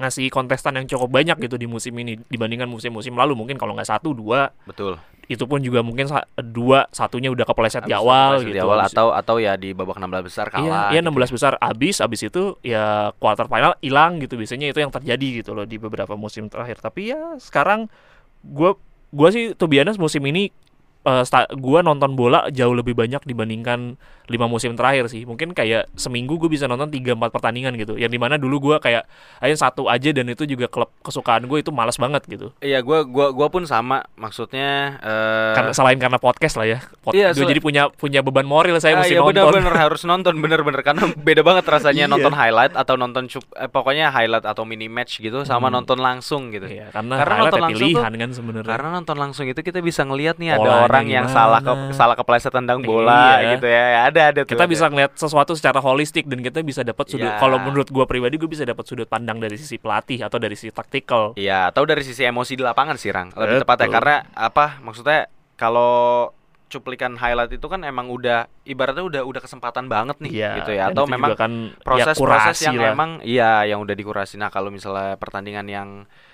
[0.00, 3.86] ngasih kontestan yang cukup banyak gitu di musim ini dibandingkan musim-musim lalu mungkin kalau nggak
[3.86, 4.96] satu dua Betul.
[5.28, 6.08] itu pun juga mungkin
[6.42, 9.70] dua satunya udah kepleset di Habis awal itu gitu di awal atau atau ya di
[9.76, 10.88] babak 16 besar Iya, kalah.
[10.90, 14.90] iya gitu 16 besar abis, abis itu ya quarter final hilang gitu biasanya itu yang
[14.90, 16.82] terjadi gitu loh di beberapa musim terakhir.
[16.82, 17.86] Tapi ya sekarang
[18.42, 18.74] gua
[19.14, 20.50] gua sih honest musim ini
[21.02, 25.26] eh, sta- gua nonton bola jauh lebih banyak dibandingkan lima musim terakhir sih.
[25.26, 27.98] Mungkin kayak seminggu gue bisa nonton 3 4 pertandingan gitu.
[27.98, 29.02] Yang di mana dulu gua kayak
[29.38, 32.54] ayo satu aja dan itu juga klub kesukaan gue itu malas banget gitu.
[32.62, 34.06] Iya, gua gua gua pun sama.
[34.14, 36.78] Maksudnya eh Karena selain karena podcast lah ya.
[37.02, 39.34] Pod- Iya, gua sel- jadi punya punya beban moral saya Ah, mesti iya nonton.
[39.50, 42.12] bener-bener harus nonton bener-bener karena beda banget rasanya Iya.
[42.14, 45.82] nonton highlight atau nonton cup- eh, pokoknya highlight atau mini match gitu sama Hmm.
[45.82, 46.70] nonton langsung gitu.
[46.70, 48.70] Iya, karena, Karena highlight nonton ya langsung pilihan kan sebenarnya.
[48.70, 52.50] Karena nonton langsung itu kita bisa ngelihat nih ada orang yang salah ke salah kepleset
[52.50, 53.50] tendang bola Iya.
[53.54, 53.82] gitu ya.
[54.04, 54.50] Ada ada tuh.
[54.50, 54.70] kita ada.
[54.70, 57.38] bisa ngeliat sesuatu secara holistik dan kita bisa dapat sudut Ya.
[57.38, 60.70] kalau menurut gua pribadi gue bisa dapat sudut pandang dari sisi pelatih atau dari sisi
[60.70, 63.30] taktikal Iya, atau dari sisi emosi di lapangan sih, Rang.
[63.30, 63.62] Lebih Betul.
[63.62, 64.80] tepatnya karena apa?
[64.80, 66.28] Maksudnya kalau
[66.66, 70.84] cuplikan highlight itu kan emang udah ibaratnya udah udah kesempatan banget nih Iya, gitu ya
[70.88, 72.94] atau memang kan proses-proses ya, yang kurasi lah.
[72.94, 74.38] emang iya yang udah dikurasi.
[74.38, 75.88] Nah, kalau misalnya pertandingan yang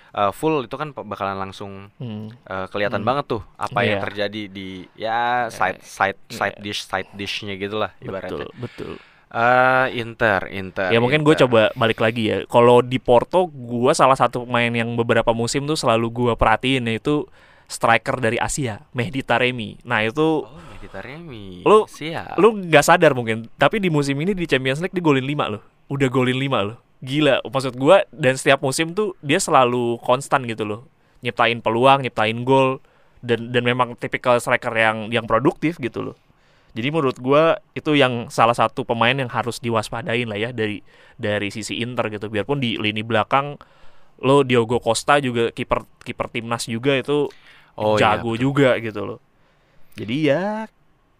[0.09, 2.31] uh, full itu kan bakalan langsung Hmm.
[2.43, 3.07] uh, kelihatan Hmm.
[3.07, 4.03] banget tuh apa yang Iya.
[4.03, 6.63] terjadi di ya side side side Iya.
[6.63, 8.47] dish side dishnya gitulah betul ibaratnya.
[8.55, 8.93] betul
[9.27, 10.87] Eh, Inter, Inter.
[10.87, 14.87] ya mungkin gue coba balik lagi ya kalau di Porto gua salah satu pemain yang
[14.93, 17.27] beberapa musim tuh selalu gua perhatiin yaitu
[17.65, 21.59] striker dari Asia Mehdi Taremi nah itu Oh, Mehdi Taremi.
[21.61, 22.39] Lu- siap.
[22.39, 25.61] lu nggak sadar mungkin tapi di musim ini di Champions League dia golin 5 loh
[25.87, 27.41] udah golin 5 loh gila.
[27.45, 30.81] Maksud gua dan setiap musim tuh dia selalu konstan gitu loh.
[31.21, 32.81] Nyiptain peluang nyiptain gol
[33.25, 36.17] dan dan memang tipikal striker yang yang produktif gitu loh.
[36.77, 40.85] Jadi menurut gua itu yang salah satu pemain yang harus diwaspadain lah ya dari
[41.17, 42.29] dari sisi Inter gitu.
[42.29, 43.57] Biarpun di lini belakang
[44.21, 47.29] lo Diogo Costa juga kiper kiper timnas juga itu
[47.77, 49.19] Oh, iya, jago juga gitu loh.
[49.93, 50.65] Jadi ya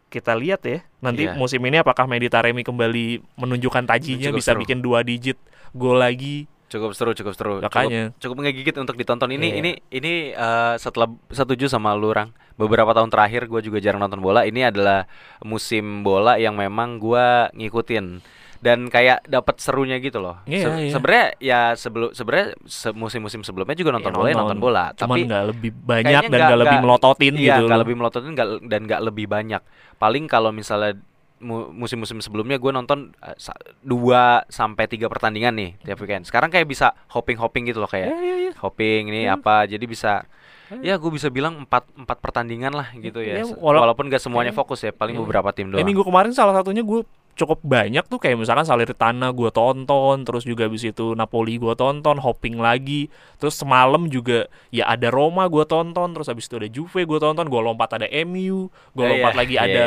[0.07, 1.35] kita lihat ya nanti Iya.
[1.35, 4.61] musim ini apakah Mehdi Taremi kembali menunjukkan tajinya Cukup bisa seru.
[4.63, 5.35] bikin dua digit
[5.71, 7.63] gol lagi Cukup seru, cukup seru.
[7.63, 8.11] Makanya.
[8.11, 9.31] Cukup, cukup ngegigit untuk ditonton.
[9.31, 9.55] Ini Iya.
[9.55, 12.35] ini ini eh, setelah setuju sama lu Rang.
[12.59, 14.43] Beberapa tahun terakhir gue juga jarang nonton bola.
[14.43, 15.07] Ini adalah
[15.39, 18.19] musim bola yang memang gua ngikutin
[18.57, 20.41] dan kayak dapat serunya gitu loh.
[20.43, 20.91] Iya, iya.
[20.91, 24.83] Sebenarnya ya sebelum sebenarnya se- musim-musim sebelumnya juga nonton Ya, bola, ya nonton bola.
[24.93, 27.63] Cuman Tapi nggak lebih banyak dan nggak- lebih melototin iya, gitu.
[27.65, 29.61] nggak lebih melototin nggak- dan nggak lebih banyak.
[29.95, 30.97] Paling kalau misalnya
[31.37, 33.37] mu- musim-musim sebelumnya gue nonton eh,
[33.79, 36.25] dua sampai tiga pertandingan nih tiap weekend.
[36.25, 38.51] Sekarang kayak bisa hopping-hopping gitu loh kayak Iya, iya, iya.
[38.57, 39.37] hopping ini Iya.
[39.37, 40.25] apa jadi bisa
[40.73, 40.81] Iya.
[40.83, 44.19] ya gue bisa bilang empat empat pertandingan lah gitu ya Iya, Se- walau- walaupun gak
[44.19, 44.57] semuanya iya.
[44.57, 45.23] fokus ya paling Iya.
[45.23, 47.05] beberapa tim Ya doang minggu kemarin salah satunya gue
[47.37, 52.17] cukup banyak tuh kayak misalkan Salernitana gue tonton, terus juga habis itu Napoli gue tonton,
[52.17, 57.05] hopping lagi, terus semalam juga ya ada Roma gue tonton, terus habis itu ada Juve
[57.05, 59.85] gue tonton, gue lompat ada MU, gue Iya, lompat iya, lagi iya, ada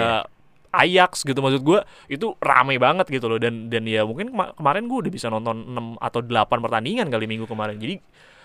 [0.70, 4.86] Ajax gitu maksud gue itu rame banget gitu loh dan dan ya mungkin kema- kemarin
[4.86, 7.98] gue udah bisa nonton 6 atau 8 pertandingan kali minggu kemarin jadi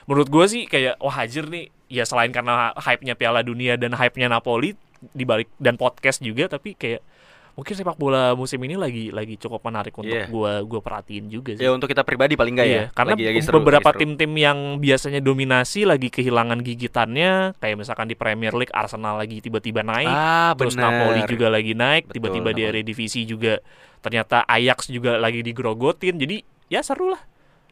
[0.09, 4.25] menurut gue sih kayak wah hajar nih ya selain karena hype-nya Piala Dunia dan hype-nya
[4.25, 4.73] Napoli
[5.13, 7.05] dibalik dan podcast juga tapi kayak
[7.55, 10.27] mungkin sepak bola musim ini lagi lagi cukup menarik untuk Iya.
[10.27, 11.63] gua gua perhatiin juga sih.
[11.63, 14.59] ya untuk kita pribadi paling enggak Iya, ya karena Lagi- lagi seru, beberapa tim-tim yang
[14.77, 20.51] biasanya dominasi lagi kehilangan gigitannya, kayak misalkan di Premier League Arsenal lagi tiba-tiba naik, ah
[20.53, 22.71] terus bener Napoli juga lagi naik, tiba-tiba di Napoli.
[22.75, 23.63] Eredivisie juga
[23.99, 26.15] ternyata Ajax juga lagi digrogotin.
[26.15, 27.23] Jadi ya seru lah.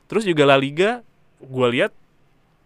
[0.08, 1.04] Terus juga La Liga
[1.39, 1.91] gua lihat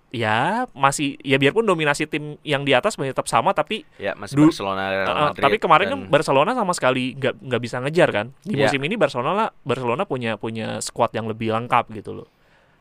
[0.07, 0.37] ya
[0.71, 4.47] masih ya biarpun dominasi tim yang di atas masih tetap sama tapi ya masih Du-
[4.47, 8.09] Barcelona Real Uh, Madrid tapi kemarin kan dan- Barcelona sama sekali nggak nggak bisa ngejar
[8.09, 8.25] kan.
[8.39, 8.65] Di Iya.
[8.65, 12.27] musim ini Barcelona lah Barcelona punya punya squad yang lebih lengkap gitu loh.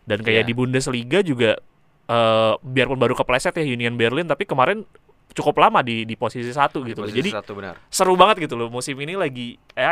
[0.03, 0.49] Dan kayak Iya.
[0.49, 1.59] di Bundesliga juga
[2.07, 4.87] eh biarpun baru kepleset ya Union Berlin tapi kemarin
[5.33, 7.11] cukup lama di di posisi satu di gitu loh.
[7.11, 9.91] posisi Jadi satu benar seru banget gitu loh musim ini lagi eh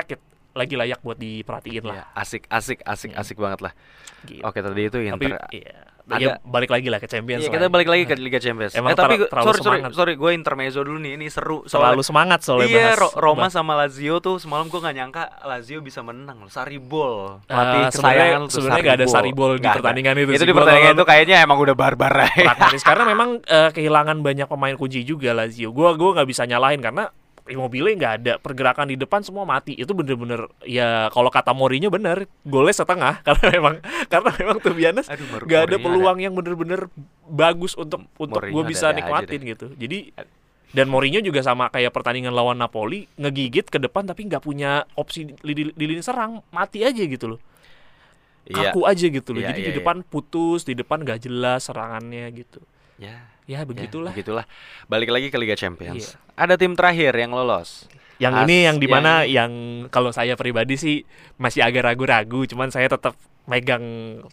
[0.54, 1.94] lagi layak buat diperhatiin lah.
[1.96, 3.20] Ya, asik asik asik Hmm.
[3.20, 3.72] asik banget lah
[4.22, 4.38] Gitu.
[4.40, 7.64] oke tadi itu Tapi Inter iya, ada- ya balik lagi lah ke Champions Iya kita
[7.64, 7.70] ya.
[7.70, 8.72] balik lagi ke Liga Champions.
[8.72, 9.90] Emang eh tapi ter- terlalu sorry sorry semangat.
[9.94, 12.04] sorry gue intermezzo dulu nih ini seru Terlalu soalnya.
[12.04, 15.78] semangat soalnya Iya bahas- Ro- Roma bahas- sama Lazio tuh semalam gue nggak nyangka Lazio
[15.80, 16.38] bisa menang.
[16.46, 20.92] Saribol Eh, pelatih sebenarnya kesayangan sebenarnya nggak ada Saribol di pertandingan itu Itu di pertandingan
[20.92, 22.52] itu kayaknya emang udah barbar aja.
[22.78, 25.70] karena memang eh, kehilangan banyak pemain kunci juga Lazio.
[25.70, 27.08] Gua gua nggak bisa nyalahin karena
[27.44, 29.76] Immobile nggak ada pergerakan di depan semua mati.
[29.76, 33.20] Itu bener-bener ya kalau kata Mourinho bener golnya setengah.
[33.26, 33.74] Karena memang
[34.08, 36.88] karena memang tuh Mor- nggak ada peluang yang bener-bener
[37.28, 39.66] bagus untuk untuk gue bisa aja nikmatin gitu.
[39.76, 40.16] Jadi
[40.72, 45.28] dan Mourinho juga sama kayak pertandingan lawan Napoli ngegigit ke depan tapi nggak punya opsi
[45.28, 47.40] di, di, di lini serang mati aja gitu loh.
[48.44, 48.76] Iya.
[48.76, 49.40] kaku aja gitu loh.
[49.40, 49.78] Iya, jadi iya, di iya.
[49.80, 52.60] depan putus di depan nggak jelas serangannya gitu.
[53.00, 54.44] Ya, ya ya, begitulah begitulah.
[54.88, 56.16] Balik lagi ke Liga Champions.
[56.16, 56.40] Iya.
[56.40, 57.86] Ada tim terakhir yang lolos.
[58.22, 59.52] Yang As- ini yang di mana yang,
[59.90, 60.96] kalau saya pribadi sih
[61.34, 63.84] masih agak ragu-ragu, cuman saya tetap megang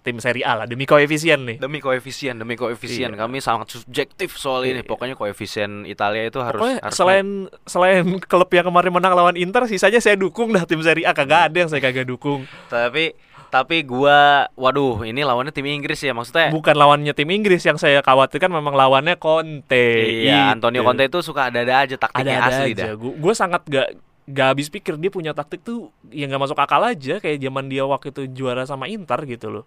[0.07, 1.57] tim Serie A lah demi koefisien nih.
[1.59, 3.11] Demi koefisien, demi koefisien.
[3.11, 3.19] Iya.
[3.19, 4.79] Kami sangat subjektif soal ini.
[4.79, 4.87] Iya.
[4.87, 7.27] Pokoknya koefisien Italia itu harus, Pokoknya harus selain
[7.67, 11.51] selain klub yang kemarin menang lawan Inter, sisanya saya dukung dah tim Serie A kagak
[11.51, 12.47] ada yang saya kagak dukung.
[12.71, 13.11] Tapi
[13.51, 16.49] tapi gua waduh ini lawannya tim Inggris ya maksudnya.
[16.49, 20.23] Bukan lawannya tim Inggris yang saya khawatirkan memang lawannya Conte.
[20.25, 20.87] Iya, Antonio Itu.
[20.87, 22.83] Conte itu suka ada-ada aja taktiknya ada-ada asli aja.
[22.87, 22.91] dah.
[22.95, 23.87] Gue sangat gak
[24.25, 27.83] gak habis pikir dia punya taktik tuh yang gak masuk akal aja kayak zaman dia
[27.83, 29.65] waktu itu juara sama Inter gitu loh.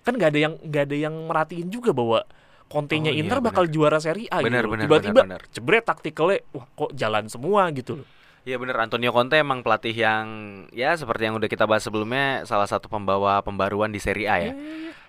[0.00, 2.24] Kan gak ada yang gak ada yang merhatiin juga bahwa
[2.66, 3.46] Conte-nya Oh, iya, Inter bener.
[3.46, 4.74] bakal juara Serie A Bener, gitu.
[4.74, 5.54] bener, Tiba-tiba bener, bener.
[5.54, 8.06] jebret taktikalnya wah kok jalan semua gitu loh.
[8.46, 10.26] Iya bener Antonio Conte emang pelatih yang
[10.70, 14.52] ya seperti yang udah kita bahas sebelumnya salah satu pembawa pembaruan di Serie A ya.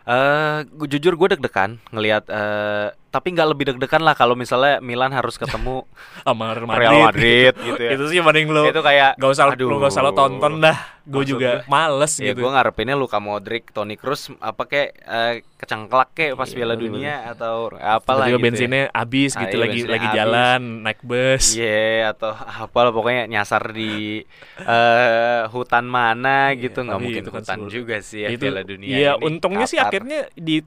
[0.10, 5.10] Eh, gua- jujur gue deg-degan ngelihat eh tapi nggak lebih deg-degan lah kalau misalnya Milan
[5.10, 5.90] harus ketemu
[6.22, 6.78] Sama Real Madrid.
[6.80, 7.90] Real Madrid gitu ya.
[7.92, 9.68] itu sih paling lo itu kayak gak usah aduh.
[9.68, 10.78] lo gak usah lo tonton dah.
[11.04, 12.44] Gue juga males Ya gitu.
[12.44, 16.76] gue ngarepinnya Luka Modric, Toni Kroos apa kayak eh, kecengklak kayak pas Iya, Piala.
[16.76, 18.36] Dunia atau apalah gitu.
[18.36, 18.44] ya.
[18.44, 20.18] bensinnya habis Ah, gitu iya, lagi lagi habis.
[20.20, 21.46] jalan naik bus.
[21.56, 24.20] Iya atau apalah pokoknya nyasar di
[24.60, 28.44] eh, hutan mana Iya, gitu nggak mungkin itu kan hutan seluruh- juga sih ya itu
[28.44, 29.24] Piala Dunia Iya, ini.
[29.26, 29.88] untungnya sih Qatar.
[29.90, 30.60] akhirnya di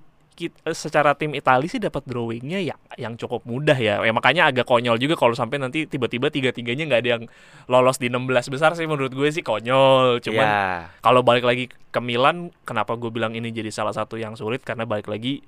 [0.70, 4.00] secara tim Italia sih dapat drawingnya ya yang cukup mudah ya.
[4.00, 7.24] ya makanya agak konyol juga kalau sampai nanti tiba-tiba tiga-tiganya nggak ada yang
[7.66, 10.22] lolos di 16 besar sih menurut gue sih konyol.
[10.22, 10.94] Cuman Iya.
[11.03, 14.87] kalau balik lagi ke Milan, kenapa gue bilang ini jadi salah satu yang sulit karena
[14.87, 15.42] balik lagi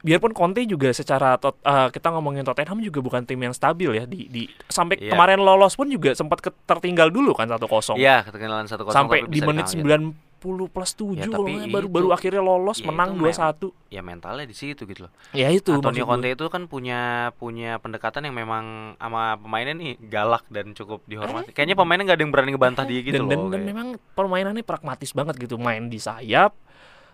[0.00, 4.08] biarpun Conte juga secara tot, eh, kita ngomongin Tottenham juga bukan tim yang stabil ya
[4.08, 5.12] di di sampai Iya.
[5.12, 9.32] kemarin lolos pun juga sempat tertinggal dulu kan 1-0 Iya, ketinggalan satu kosong sampai tapi
[9.36, 10.16] di menit dikalahkan.
[10.16, 13.66] 90 plus 7 Ya, tapi nggak, baru itu- baru akhirnya lolos ya, menang itu 2-1.
[13.92, 15.12] Ya mentalnya di situ gitu loh.
[15.36, 20.48] Ya itu Antonio Conte itu kan punya punya pendekatan yang memang sama pemainnya nih galak
[20.48, 21.52] dan cukup dihormati.
[21.52, 23.30] Kayaknya pemainnya nggak ada yang berani ngebantah dia gitu dan, loh.
[23.30, 26.56] dan, dan memang permainannya pragmatis banget gitu main di sayap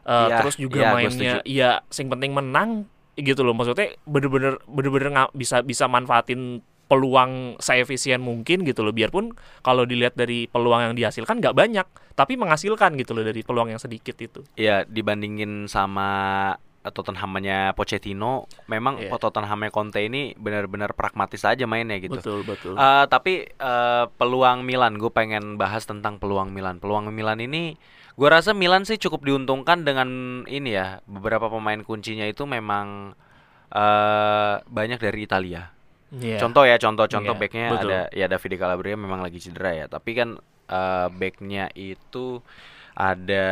[0.06, 2.86] Uh, Iya, terus juga gua mainnya ya sing penting menang
[3.18, 9.34] gitu loh maksudnya bener-bener bener-bener nggak bisa bisa manfaatin peluang seefisien mungkin gitu loh biarpun
[9.60, 13.82] kalau dilihat dari peluang yang dihasilkan nggak banyak tapi menghasilkan gitu loh dari peluang yang
[13.82, 16.54] sedikit itu Ya dibandingin sama
[16.86, 19.10] Tottenhamnya Pochettino, memang Iya.
[19.18, 22.14] Tottenhamnya Conte ini benar-benar pragmatis aja mainnya gitu.
[22.14, 26.78] betul betul Eh, tapi eh, peluang Milan, gue pengen bahas tentang peluang Milan.
[26.78, 27.74] Peluang Milan ini,
[28.14, 30.08] gue rasa Milan sih cukup diuntungkan dengan
[30.46, 31.02] ini ya.
[31.10, 33.18] Beberapa pemain kuncinya itu memang
[33.66, 35.74] eh banyak dari Italia.
[36.08, 36.38] Iya.
[36.38, 37.88] Contoh ya, contoh-contoh Iya, backnya betul.
[37.88, 39.86] ada ya Davide Calabria memang lagi cedera ya.
[39.86, 40.28] Tapi kan
[40.66, 42.42] eh backnya itu
[42.92, 43.46] ada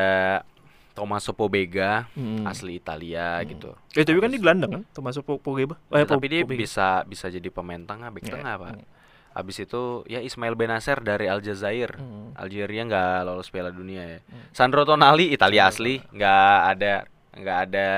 [0.94, 2.46] Tommaso Pobega, Mm.
[2.46, 3.46] asli Italia Hmm.
[3.48, 3.70] gitu.
[3.92, 5.74] Eh tapi kan di gelandang kan termasuk Po- Pogba.
[5.90, 6.54] Ya, Eh, tapi dia Pogba.
[6.54, 8.32] bisa bisa jadi pemain tengah, back Iya.
[8.32, 8.70] tengah pak.
[8.72, 8.86] Mm.
[9.34, 11.98] Habis itu ya Ismail Benacer dari Aljazair.
[11.98, 12.38] Mm.
[12.38, 14.18] Algeria nggak lolos Piala Dunia ya.
[14.22, 14.46] Hmm.
[14.54, 16.94] Sandro Tonali Italia asli, nggak ada
[17.34, 17.88] nggak ada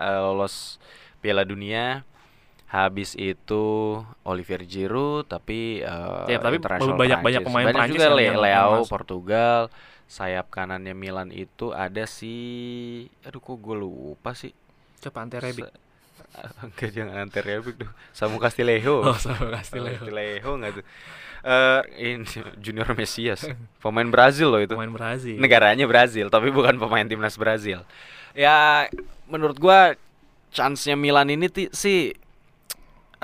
[0.00, 0.78] eh, lolos
[1.18, 2.06] Piala Dunia.
[2.64, 3.64] Habis itu
[4.26, 7.46] Olivier Giroud tapi eh, Ya, tapi banyak-banyak Prancis.
[7.46, 8.82] pemain Banyak Prancis juga Le- Leao.
[8.86, 9.60] Portugal.
[10.04, 12.34] Sayap kanannya Milan itu ada si
[13.22, 14.50] aduh kok gue lupa sih.
[15.00, 15.64] Coba Ante Rebic.
[15.64, 15.82] Sa-
[16.66, 17.90] Enggak jangan Ante Rebic tuh.
[18.10, 19.00] Samu Castillejo.
[19.06, 20.02] Oh, sama Castillejo.
[20.02, 20.84] Castillejo nggak tuh?
[21.44, 21.80] Eh
[22.16, 22.24] ini
[22.56, 23.44] Junior Mesias,
[23.78, 24.72] pemain Brazil loh itu.
[24.72, 25.36] Pemain Brazil.
[25.36, 27.84] Negaranya Brazil, tapi bukan pemain timnas Brazil.
[28.32, 28.88] Ya
[29.28, 29.92] menurut gua
[30.50, 32.16] chance-nya Milan ini sih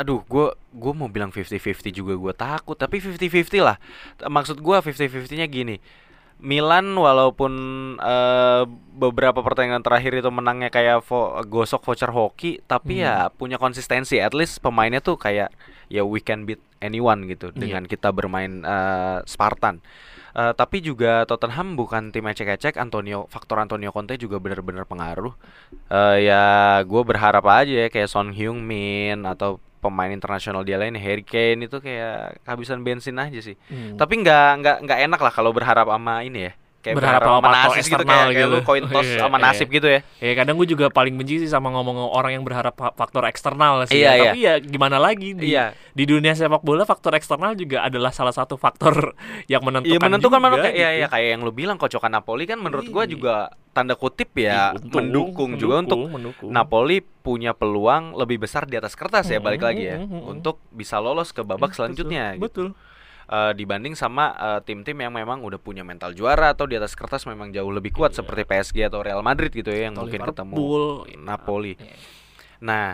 [0.01, 3.77] aduh gua gua mau bilang 50-50 juga gua takut tapi 50-50 lah.
[4.23, 5.77] Maksud gua 50-50 nya gini
[6.41, 7.53] Milan walaupun
[7.97, 8.63] eh,
[8.97, 14.33] beberapa pertandingan terakhir itu menangnya kayak vo- gosok voucher hoki tapi ya punya konsistensi at
[14.33, 15.53] least pemainnya tuh kayak
[15.87, 17.61] ya we can beat anyone gitu Iya.
[17.61, 19.85] dengan kita bermain eh, Spartan
[20.31, 25.35] Eh, tapi juga Tottenham bukan tim ecek-ecek Antonio faktor Antonio Conte juga benar-benar pengaruh.
[25.91, 26.45] Eh, ya
[26.87, 31.81] gue berharap aja ya kayak Son Heung-min atau pemain internasional dia lain Harry Kane itu
[31.81, 33.57] kayak kehabisan bensin aja sih.
[33.73, 33.97] Hmm.
[33.97, 37.53] tapi nggak nggak nggak enak lah kalau berharap sama ini ya kayak Berharap sama faktor
[37.53, 38.49] nasib gitu kayak, kayak gitu.
[38.51, 39.45] lu coin toss Iya, sama iya.
[39.45, 42.73] nasib gitu ya Ya kadang gue juga paling benci sih sama ngomong orang yang berharap
[42.73, 43.97] fa- faktor eksternal sih.
[43.97, 44.15] Iya, ya.
[44.15, 44.25] iya.
[44.27, 48.33] Tapi ya gimana lagi di, iya di dunia sepak bola faktor eksternal juga adalah salah
[48.33, 49.13] satu faktor
[49.53, 49.93] yang menentukan.
[49.93, 51.01] Iya menentukan juga, mana kayak gitu.
[51.01, 53.07] ya kayak yang lu bilang kocokan Napoli kan menurut Iya.
[53.07, 53.35] juga
[53.71, 56.51] tanda kutip ya Iya, untung, mendukung juga untuk mendukung.
[56.51, 60.17] Napoli punya peluang lebih besar di atas kertas ya Mm, balik lagi ya mm, mm,
[60.17, 60.33] mm.
[60.33, 62.43] untuk bisa lolos ke babak Betul, selanjutnya gitu.
[62.43, 62.69] Betul.
[63.31, 67.31] Eh, dibanding sama eh, tim-tim yang memang udah punya mental juara atau di atas kertas
[67.31, 68.27] memang jauh lebih kuat Iya.
[68.27, 70.85] seperti PSG atau Real Madrid gitu ya yang Atau mungkin ketemu Liverpool.
[71.23, 71.73] Napoli.
[71.79, 71.95] Iya.
[72.59, 72.89] Nah,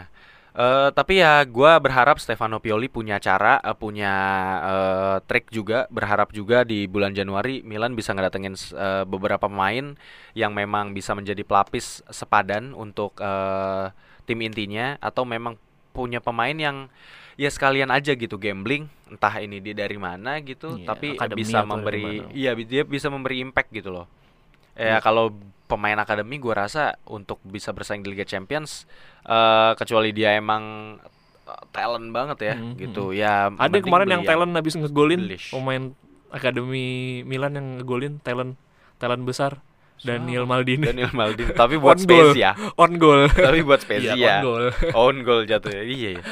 [0.52, 4.12] eh, tapi ya gua berharap Stefano Pioli punya cara, eh, punya
[4.60, 5.88] eh, trik juga.
[5.88, 9.96] Berharap juga di bulan Januari Milan bisa ngedatengin eh, beberapa pemain
[10.36, 13.88] yang memang bisa menjadi pelapis sepadan untuk eh,
[14.28, 15.56] tim intinya atau memang
[15.96, 16.92] punya pemain yang
[17.36, 22.24] ya sekalian aja gitu gambling entah ini dia dari mana gitu Iya, tapi bisa memberi
[22.32, 24.06] iya dia bisa memberi impact gitu loh.
[24.72, 24.96] Iya.
[24.96, 25.32] ya kalau
[25.66, 28.84] pemain akademi gua rasa untuk bisa bersaing di Liga Champions
[29.22, 30.96] eh kecuali dia emang
[31.42, 33.04] eh, talent banget ya Mhm, gitu.
[33.10, 35.92] Ya Ada kemarin yang talent habis ngegolin pemain
[36.30, 36.86] akademi
[37.22, 38.56] Milan yang ngegolin talent
[38.96, 39.60] talent besar
[39.98, 40.84] Daniel Maldini.
[40.84, 42.28] Daniel Maldini tapi buat On goal.
[42.30, 42.50] Spezia.
[42.76, 43.20] On goal.
[43.28, 44.14] tapi buat Iya, Spezia.
[44.14, 44.64] on goal.
[44.94, 46.22] on goal jatuh iya ya.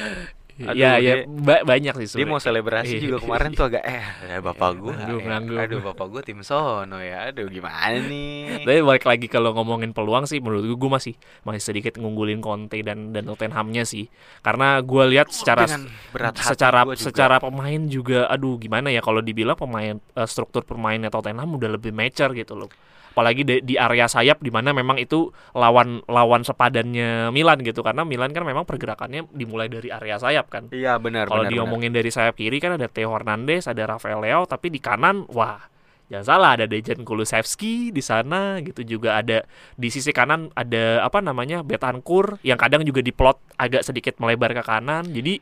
[0.57, 2.31] Aduh, Iya, iya, dia- ba- banyak sih dia sebenarnya.
[2.31, 3.01] mau selebrasi Iya.
[3.01, 5.27] juga kemarin tuh agak eh ya bapak Iya, gua nanggung, ya.
[5.29, 5.57] nanggung.
[5.59, 10.23] aduh bapak gua tim sono ya aduh gimana nih Tapi balik lagi kalau ngomongin peluang
[10.23, 11.13] sih menurut gue gue masih
[11.43, 14.07] masih sedikit ngunggulin Conte dan dan Tottenhamnya sih.
[14.39, 17.03] Karena gue lihat secara Dengan berat secara juga.
[17.03, 21.91] secara pemain juga aduh gimana ya kalau dibilang pemain eh, struktur permainnya Tottenham udah lebih
[21.91, 22.71] mature gitu loh.
[23.15, 28.03] Apalagi di, di area sayap di mana memang itu lawan lawan sepadannya Milan gitu karena
[28.03, 30.67] Milan kan memang pergerakannya dimulai dari area sayap kan.
[30.75, 31.55] iya benar Kalau benar.
[31.55, 35.63] diomongin dari sayap kiri kan ada Theo Hernandez, ada Rafael Leo, tapi di kanan wah
[36.11, 39.47] jangan salah ada Dejan Kulusevski di sana gitu juga ada
[39.79, 44.63] di sisi kanan ada apa namanya Betancourt yang kadang juga diplot agak sedikit melebar ke
[44.67, 45.07] kanan.
[45.07, 45.39] Jadi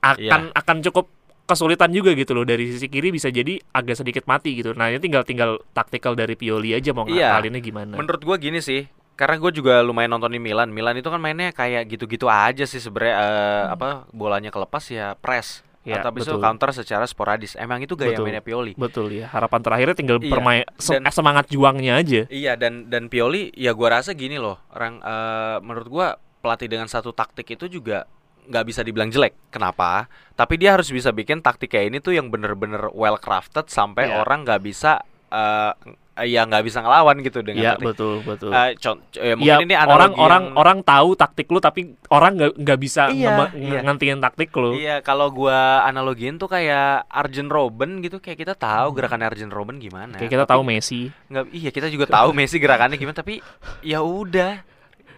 [0.00, 1.10] akan akan cukup
[1.50, 4.70] kesulitan juga gitu loh dari sisi kiri bisa jadi agak sedikit mati gitu.
[4.70, 7.34] Nah, ini tinggal tinggal taktikal dari Pioli aja mau Iya.
[7.34, 7.94] ngakalinnya gimana.
[7.98, 10.70] Menurut gua gini sih, karena gue juga lumayan nontonin Milan.
[10.70, 15.66] Milan itu kan mainnya kayak gitu-gitu aja sih sebenarnya eh, apa bolanya kelepas ya press.
[15.80, 15.96] Hmm.
[15.96, 16.44] Ya, atau itu betul.
[16.44, 17.56] counter secara sporadis.
[17.56, 18.28] Emang itu gaya Betul.
[18.28, 18.72] mainnya Pioli.
[18.76, 19.32] Betul ya.
[19.32, 22.28] Harapan terakhirnya tinggal Iya, permain se- dan- semangat juangnya aja.
[22.28, 26.06] Iya dan dan Pioli ya gua rasa gini loh, orang eh, menurut gua
[26.40, 28.04] pelatih dengan satu taktik itu juga
[28.50, 29.32] nggak bisa dibilang jelek.
[29.48, 30.10] Kenapa?
[30.34, 34.20] Tapi dia harus bisa bikin taktik kayak ini tuh yang bener-bener well crafted sampai Iya.
[34.20, 34.98] orang nggak bisa
[35.30, 35.72] eh,
[36.16, 37.86] eh, ya nggak bisa ngelawan gitu dengan Iya taktik.
[37.94, 38.50] betul betul.
[38.50, 42.32] Con- ya, mungkin Ya ini orang analogi orang yang- orang tahu taktik lu tapi orang
[42.34, 43.80] nggak nggak bisa Iya, ngema- iya.
[43.80, 44.74] ngantiin taktik lu.
[44.74, 48.96] Iya, kalau gua analogiin tuh kayak Arjen Robben gitu, kayak kita tahu Hmm.
[48.98, 50.18] gerakan Arjen Robben gimana.
[50.18, 51.14] Kayak kita tapi tahu Messi.
[51.30, 53.38] nggak iya kita juga tahu Messi gerakannya gimana, tapi
[53.80, 54.66] ya udah.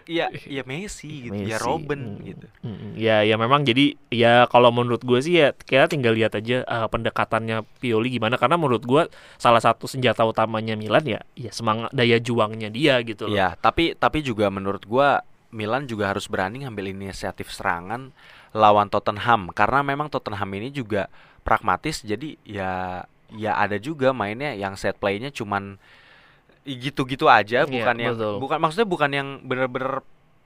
[0.13, 2.25] Ya, ya Messi gitu, ya Robben hmm.
[2.27, 2.47] gitu.
[2.61, 6.61] Mm, Ya, ya memang jadi ya kalau menurut gue sih ya kita tinggal lihat aja
[6.67, 9.07] eh, pendekatannya Pioli gimana karena menurut gue
[9.39, 13.35] salah satu senjata utamanya Milan ya ya semangat daya juangnya dia gitu loh.
[13.35, 18.09] Iya, tapi tapi juga menurut gua Milan juga harus berani ngambil inisiatif serangan
[18.57, 21.07] lawan Tottenham karena memang Tottenham ini juga
[21.45, 22.71] pragmatis jadi ya
[23.33, 25.81] ya ada juga mainnya yang set playnya cuman
[26.63, 28.35] gitu-gitu aja Iya, bukan yang betul.
[28.39, 29.99] bukan maksudnya bukan yang bener-bener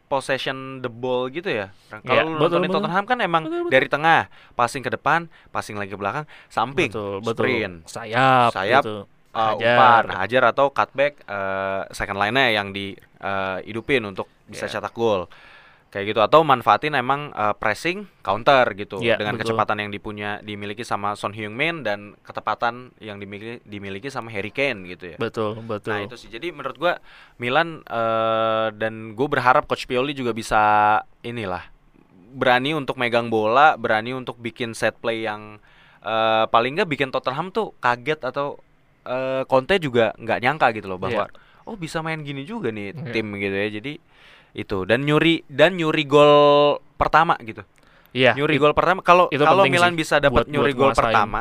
[0.08, 1.68] possession the ball gitu ya.
[1.92, 2.76] Iya, Kalau lu betul, nontonin betul.
[2.80, 3.72] Tottenham kan emang Betul, betul.
[3.76, 4.22] dari tengah,
[4.56, 7.36] passing ke depan, passing lagi ke belakang, samping, betul, betul.
[7.36, 8.96] sprint, Sayap, Sayap, gitu.
[9.36, 9.54] uh, Hajar.
[9.60, 14.80] umpan, hajar atau cutback uh, second line-nya yang di uh, hidupin untuk bisa Iya.
[14.80, 15.28] cetak gol.
[15.98, 19.50] Kayak gitu atau manfaatin emang uh, pressing counter gitu Iya, dengan betul.
[19.50, 24.86] kecepatan yang dipunya dimiliki sama Son Heung-min dan ketepatan yang dimiliki dimiliki sama Harry Kane
[24.86, 25.18] gitu ya.
[25.18, 25.90] Betul, betul.
[25.90, 26.30] Nah, itu sih.
[26.30, 27.02] Jadi menurut gua
[27.36, 30.62] Milan eh, dan gue berharap coach Pioli juga bisa
[31.22, 31.66] inilah
[32.30, 35.58] berani untuk megang bola, berani untuk bikin set play yang
[36.06, 38.62] eh, paling nggak bikin Tottenham tuh kaget atau
[39.02, 41.26] eh, Conte juga nggak nyangka gitu loh bahwa
[41.66, 43.12] oh bisa main gini juga nih Iya.
[43.12, 43.70] tim gitu ya.
[43.82, 43.94] Jadi
[44.58, 46.34] itu dan nyuri dan nyuri gol
[46.98, 47.62] pertama gitu.
[48.12, 51.06] Iya, nyuri it- gol pertama kalau kalau Milan sih bisa dapat nyuri buat gol nguasain.
[51.14, 51.40] pertama,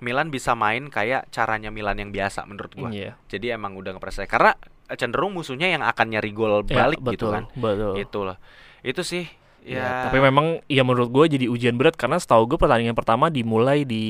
[0.00, 2.88] Milan bisa main kayak caranya Milan yang biasa menurut gua.
[2.88, 3.20] Iya.
[3.28, 4.56] Jadi emang udah ngepercaya karena
[4.90, 7.44] cenderung musuhnya yang akan nyari gol Iya, balik gitu betul, kan.
[7.52, 7.92] Betul.
[7.98, 8.36] Itu loh.
[8.80, 9.28] Itu sih
[9.64, 9.88] Ya, ya.
[10.04, 14.04] tapi memang ya menurut gue jadi ujian berat karena setahu gue pertandingan pertama dimulai di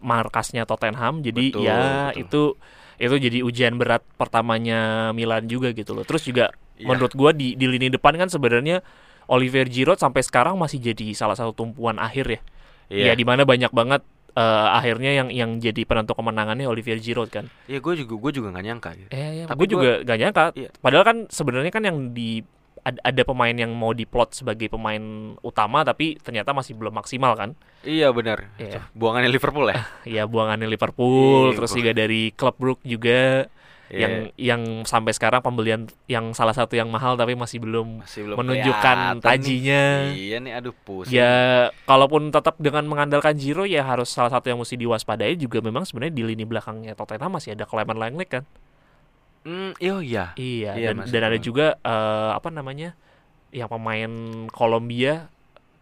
[0.00, 1.76] markasnya Tottenham jadi Betul, ya
[2.08, 2.16] betul.
[2.16, 2.42] itu
[2.96, 6.86] itu jadi ujian berat pertamanya Milan juga gitu loh terus juga Iya.
[6.86, 8.84] menurut gue di di lini depan kan sebenarnya
[9.26, 12.40] Oliver Giroud sampai sekarang masih jadi salah satu tumpuan akhir ya
[12.86, 13.04] Iya.
[13.04, 17.50] ya di mana banyak banget eh, akhirnya yang yang jadi penentu kemenangannya Olivier Giroud kan
[17.64, 19.08] Iya, gue juga gue juga nggak nyangka gitu.
[19.10, 20.44] Eh, ya, Tapi gue juga gak nyangka.
[20.52, 20.68] Iya.
[20.76, 22.44] Padahal kan sebenarnya kan yang di
[22.78, 25.02] ad- ada pemain yang mau diplot sebagai pemain
[25.40, 27.58] utama tapi ternyata masih belum maksimal kan.
[27.82, 28.52] Iya benar.
[28.56, 28.86] Iya.
[28.92, 29.82] Buangannya Liverpool ya.
[30.20, 33.48] Ya buangannya Liverpool, Iya, terus gua- juga dari klub Brook juga
[33.86, 38.26] Iya, yang yang sampai sekarang pembelian yang salah satu yang mahal tapi masih belum masih
[38.26, 39.22] belum menunjukkan kelihatan nih.
[39.22, 39.84] tajinya.
[40.10, 41.14] Iya nih, aduh pusing.
[41.14, 41.32] Ya
[41.86, 46.18] kalaupun tetap dengan mengandalkan Giro ya harus salah satu yang mesti diwaspadai juga memang sebenarnya
[46.18, 48.42] di lini belakangnya Tottenham masih ada Clement Langley kan.
[49.46, 50.24] Hmm, iya iya.
[50.34, 51.46] Iya, Iya, dan, dan ada benar.
[51.46, 52.98] juga eh, apa namanya
[53.54, 54.10] yang pemain
[54.50, 55.30] Kolombia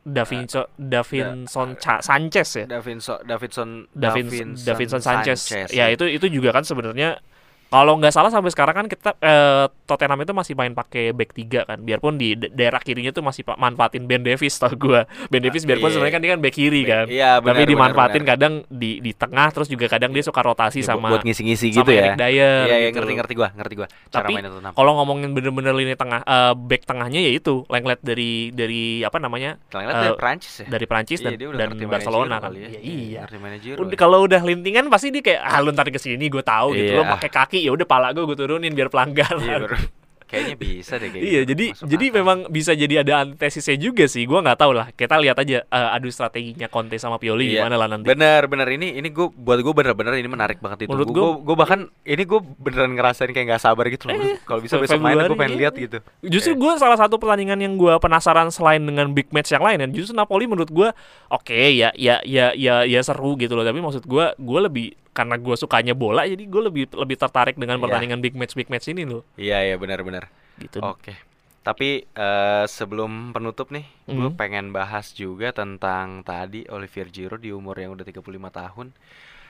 [0.05, 2.69] Davinson Davinson Cha- Sanchez ya.
[2.69, 4.29] Davinson Davidson Davin,
[4.61, 5.49] Davinson Sanchez.
[5.73, 7.25] Ya itu itu juga kan sebenarnya
[7.67, 11.65] kalau nggak salah sampai sekarang kan kita eh, Tottenham itu masih main pakai back 3
[11.65, 11.79] kan.
[11.79, 15.05] Biarpun di da- daerah kirinya tuh masih manfaatin Ben Davis tau gua.
[15.29, 15.93] Ben Davis biarpun iya.
[15.93, 17.05] sebenarnya kan dia kan back kiri kan.
[17.07, 17.55] Iya, benar.
[17.55, 18.33] Tapi dimanfaatin benar.
[18.33, 21.67] kadang di di tengah terus juga kadang dia suka Ya, rotasi bu- sama buat ngisi-ngisi
[21.71, 22.05] gitu ya.
[22.07, 22.97] Eric Dyer Iya, iya gitu.
[22.97, 23.89] ngerti ngerti gua, ngerti gua.
[23.89, 24.73] Cara Tapi mainnya Tottenham.
[24.73, 29.57] kalau ngomongin bener-bener lini tengah eh, back tengahnya ya itu Lenglet dari dari apa namanya
[29.71, 30.67] lihat dari eh, Prancis ya.
[30.67, 32.69] dari Prancis Iya, dan udah dan Barcelona manajer kan kali ya.
[32.69, 33.75] Ya, iya manajer.
[33.77, 36.93] udah kalau udah lintingan pasti dia kayak ah lu ntar ke sini gue tahu gitu
[36.93, 36.99] Iya.
[36.99, 39.59] lo pakai kaki ya udah pala gue gue turunin biar pelanggaran Iya.
[40.25, 41.51] Kayaknya bisa deh kayak Iya, gitu.
[41.53, 42.17] jadi Masuk jadi akal.
[42.19, 44.25] memang bisa jadi ada antesisnya juga sih.
[44.25, 44.91] Gua nggak tahu lah.
[44.91, 47.63] Kita lihat aja eh, adu strateginya Conte sama Pioli Iya.
[47.63, 48.09] gimana lah nanti.
[48.09, 50.91] Bener bener ini ini gue buat gue bener-bener ini menarik banget itu.
[50.91, 54.17] Menurut Gue gue bahkan ini gue beneran ngerasain kayak nggak sabar gitu loh.
[54.17, 55.61] Eh, Kalau bisa besok main gue pengen iya.
[55.61, 55.99] lihat gitu.
[56.25, 56.59] Justru Eh.
[56.59, 59.89] gue salah satu pertandingan yang gue penasaran selain dengan big match yang lain ya.
[59.93, 60.89] Justru Napoli menurut gue
[61.31, 63.63] oke ya ya ya ya ya seru gitu loh.
[63.63, 67.79] Tapi maksud gue gue lebih karena gue sukanya bola jadi gue lebih lebih tertarik dengan
[67.79, 67.83] Iya.
[67.87, 69.23] pertandingan big match big match ini loh.
[69.35, 70.27] Iya iya benar-benar.
[70.57, 70.79] Gitu.
[70.81, 71.15] Oke.
[71.63, 74.37] Tapi eh, sebelum penutup nih, gue Mhm.
[74.37, 78.93] pengen bahas juga tentang tadi Olivier Giroud di umur yang udah 35 tahun.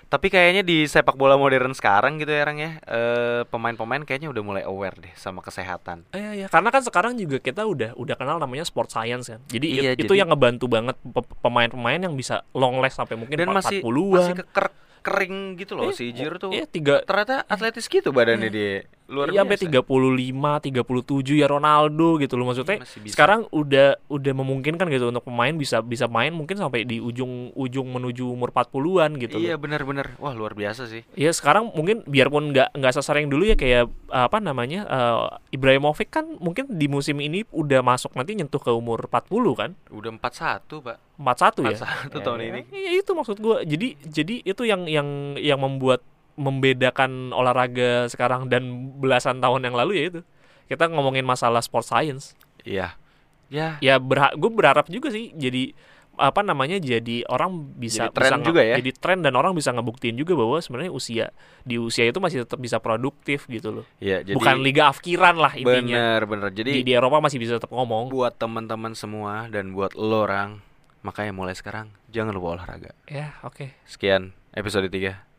[0.05, 2.79] Tapi kayaknya di sepak bola modern sekarang gitu ya, Rang ya.
[2.79, 6.07] eh, pemain-pemain kayaknya udah mulai aware deh sama kesehatan.
[6.13, 6.47] Iya, iya.
[6.47, 9.41] Karena kan sekarang juga kita udah udah kenal namanya sport science kan.
[9.49, 13.17] Jadi Iya, it- itu jadi- yang ngebantu banget pe- pemain-pemain yang bisa long last sampai
[13.17, 14.23] mungkin Dan masih 40-an.
[14.23, 14.67] masih keker
[15.05, 16.51] kering gitu loh Iya, si Giroud tuh.
[16.57, 18.89] Iya, tiga Ternyata atletis gitu badannya dia.
[19.05, 19.85] Luar Iya sampai biasa.
[19.85, 22.81] 35, 37 ya Ronaldo gitu loh maksudnya.
[22.81, 23.13] Bisa.
[23.13, 27.85] Sekarang udah udah memungkinkan gitu untuk pemain bisa bisa main mungkin sampai di ujung ujung
[27.87, 30.17] menuju umur 40-an gitu Iya benar-benar.
[30.17, 31.05] Wah, luar biasa sih.
[31.13, 36.25] Ya sekarang mungkin biarpun nggak nggak sesering dulu ya kayak apa namanya eh, Ibrahimovic kan
[36.41, 39.71] mungkin di musim ini udah masuk nanti nyentuh ke umur 40 kan.
[39.93, 40.97] Udah 41, Pak.
[41.15, 41.77] 41 ya.
[41.77, 42.47] 41 Ya, tahun ya.
[42.49, 42.61] ini.
[42.73, 43.61] Iya itu maksud gua.
[43.63, 46.01] Jadi jadi itu yang yang yang membuat
[46.35, 48.65] membedakan olahraga sekarang dan
[48.97, 50.21] belasan tahun yang lalu ya itu.
[50.65, 52.35] Kita ngomongin masalah sport science.
[52.63, 52.97] Iya.
[53.53, 55.77] Ya, Ya berha gue berharap juga sih jadi
[56.15, 58.79] apa namanya jadi orang bisa Jadi tren bisa juga ya.
[58.79, 61.27] jadi tren dan orang bisa ngebuktiin juga bahwa sebenarnya usia
[61.63, 63.87] di usia itu masih tetap bisa produktif gitu loh.
[63.99, 64.23] iya.
[64.23, 65.99] Jadi Bukan liga afkiran lah intinya.
[66.17, 66.49] bener bener.
[66.51, 68.09] Jadi di, di Eropa masih bisa tetap ngomong.
[68.09, 70.63] buat teman-teman semua dan buat lo orang,
[71.03, 72.95] makanya mulai sekarang jangan lupa olahraga.
[73.05, 73.75] Ya, oke.
[73.85, 75.34] Sekian episode 3.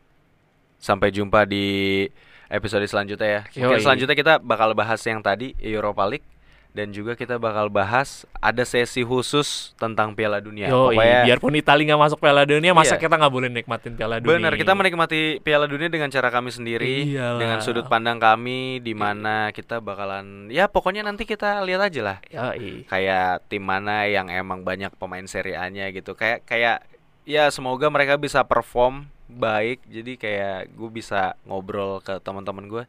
[0.76, 2.06] Sampai jumpa di
[2.46, 3.40] episode selanjutnya ya.
[3.58, 3.84] Mungkin Yoi.
[3.84, 6.26] selanjutnya kita bakal bahas yang tadi Europa League
[6.70, 10.68] dan juga kita bakal bahas ada sesi khusus tentang Piala Dunia.
[10.68, 13.08] Yo, Pokoknya biarpun Italia nggak masuk Piala Dunia, masa Iya.
[13.08, 14.28] kita nggak boleh nikmatin Piala Dunia?
[14.36, 17.40] benar kita menikmati Piala Dunia dengan cara kami sendiri, Iyalah.
[17.40, 22.18] dengan sudut pandang kami di mana kita bakalan ya pokoknya nanti kita lihat aja lah.
[22.28, 22.84] Yoi.
[22.84, 26.12] Kayak tim mana yang emang banyak pemain Serie A-nya gitu.
[26.12, 26.84] Kayak kayak
[27.24, 29.84] ya semoga mereka bisa perform baik.
[29.86, 32.84] Jadi kayak gue bisa ngobrol ke teman-teman gue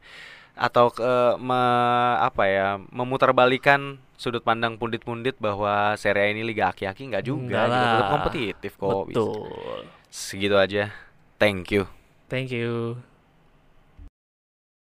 [0.58, 7.14] atau ke me- apa ya memutarbalikan sudut pandang pundit-pundit bahwa Serie A ini liga aki-aki
[7.14, 7.78] nggak juga gitu.
[7.86, 9.22] tetap kompetitif kok bisa.
[9.22, 9.78] Betul.
[10.10, 10.90] segitu aja
[11.38, 11.86] thank you
[12.28, 13.00] Thank you.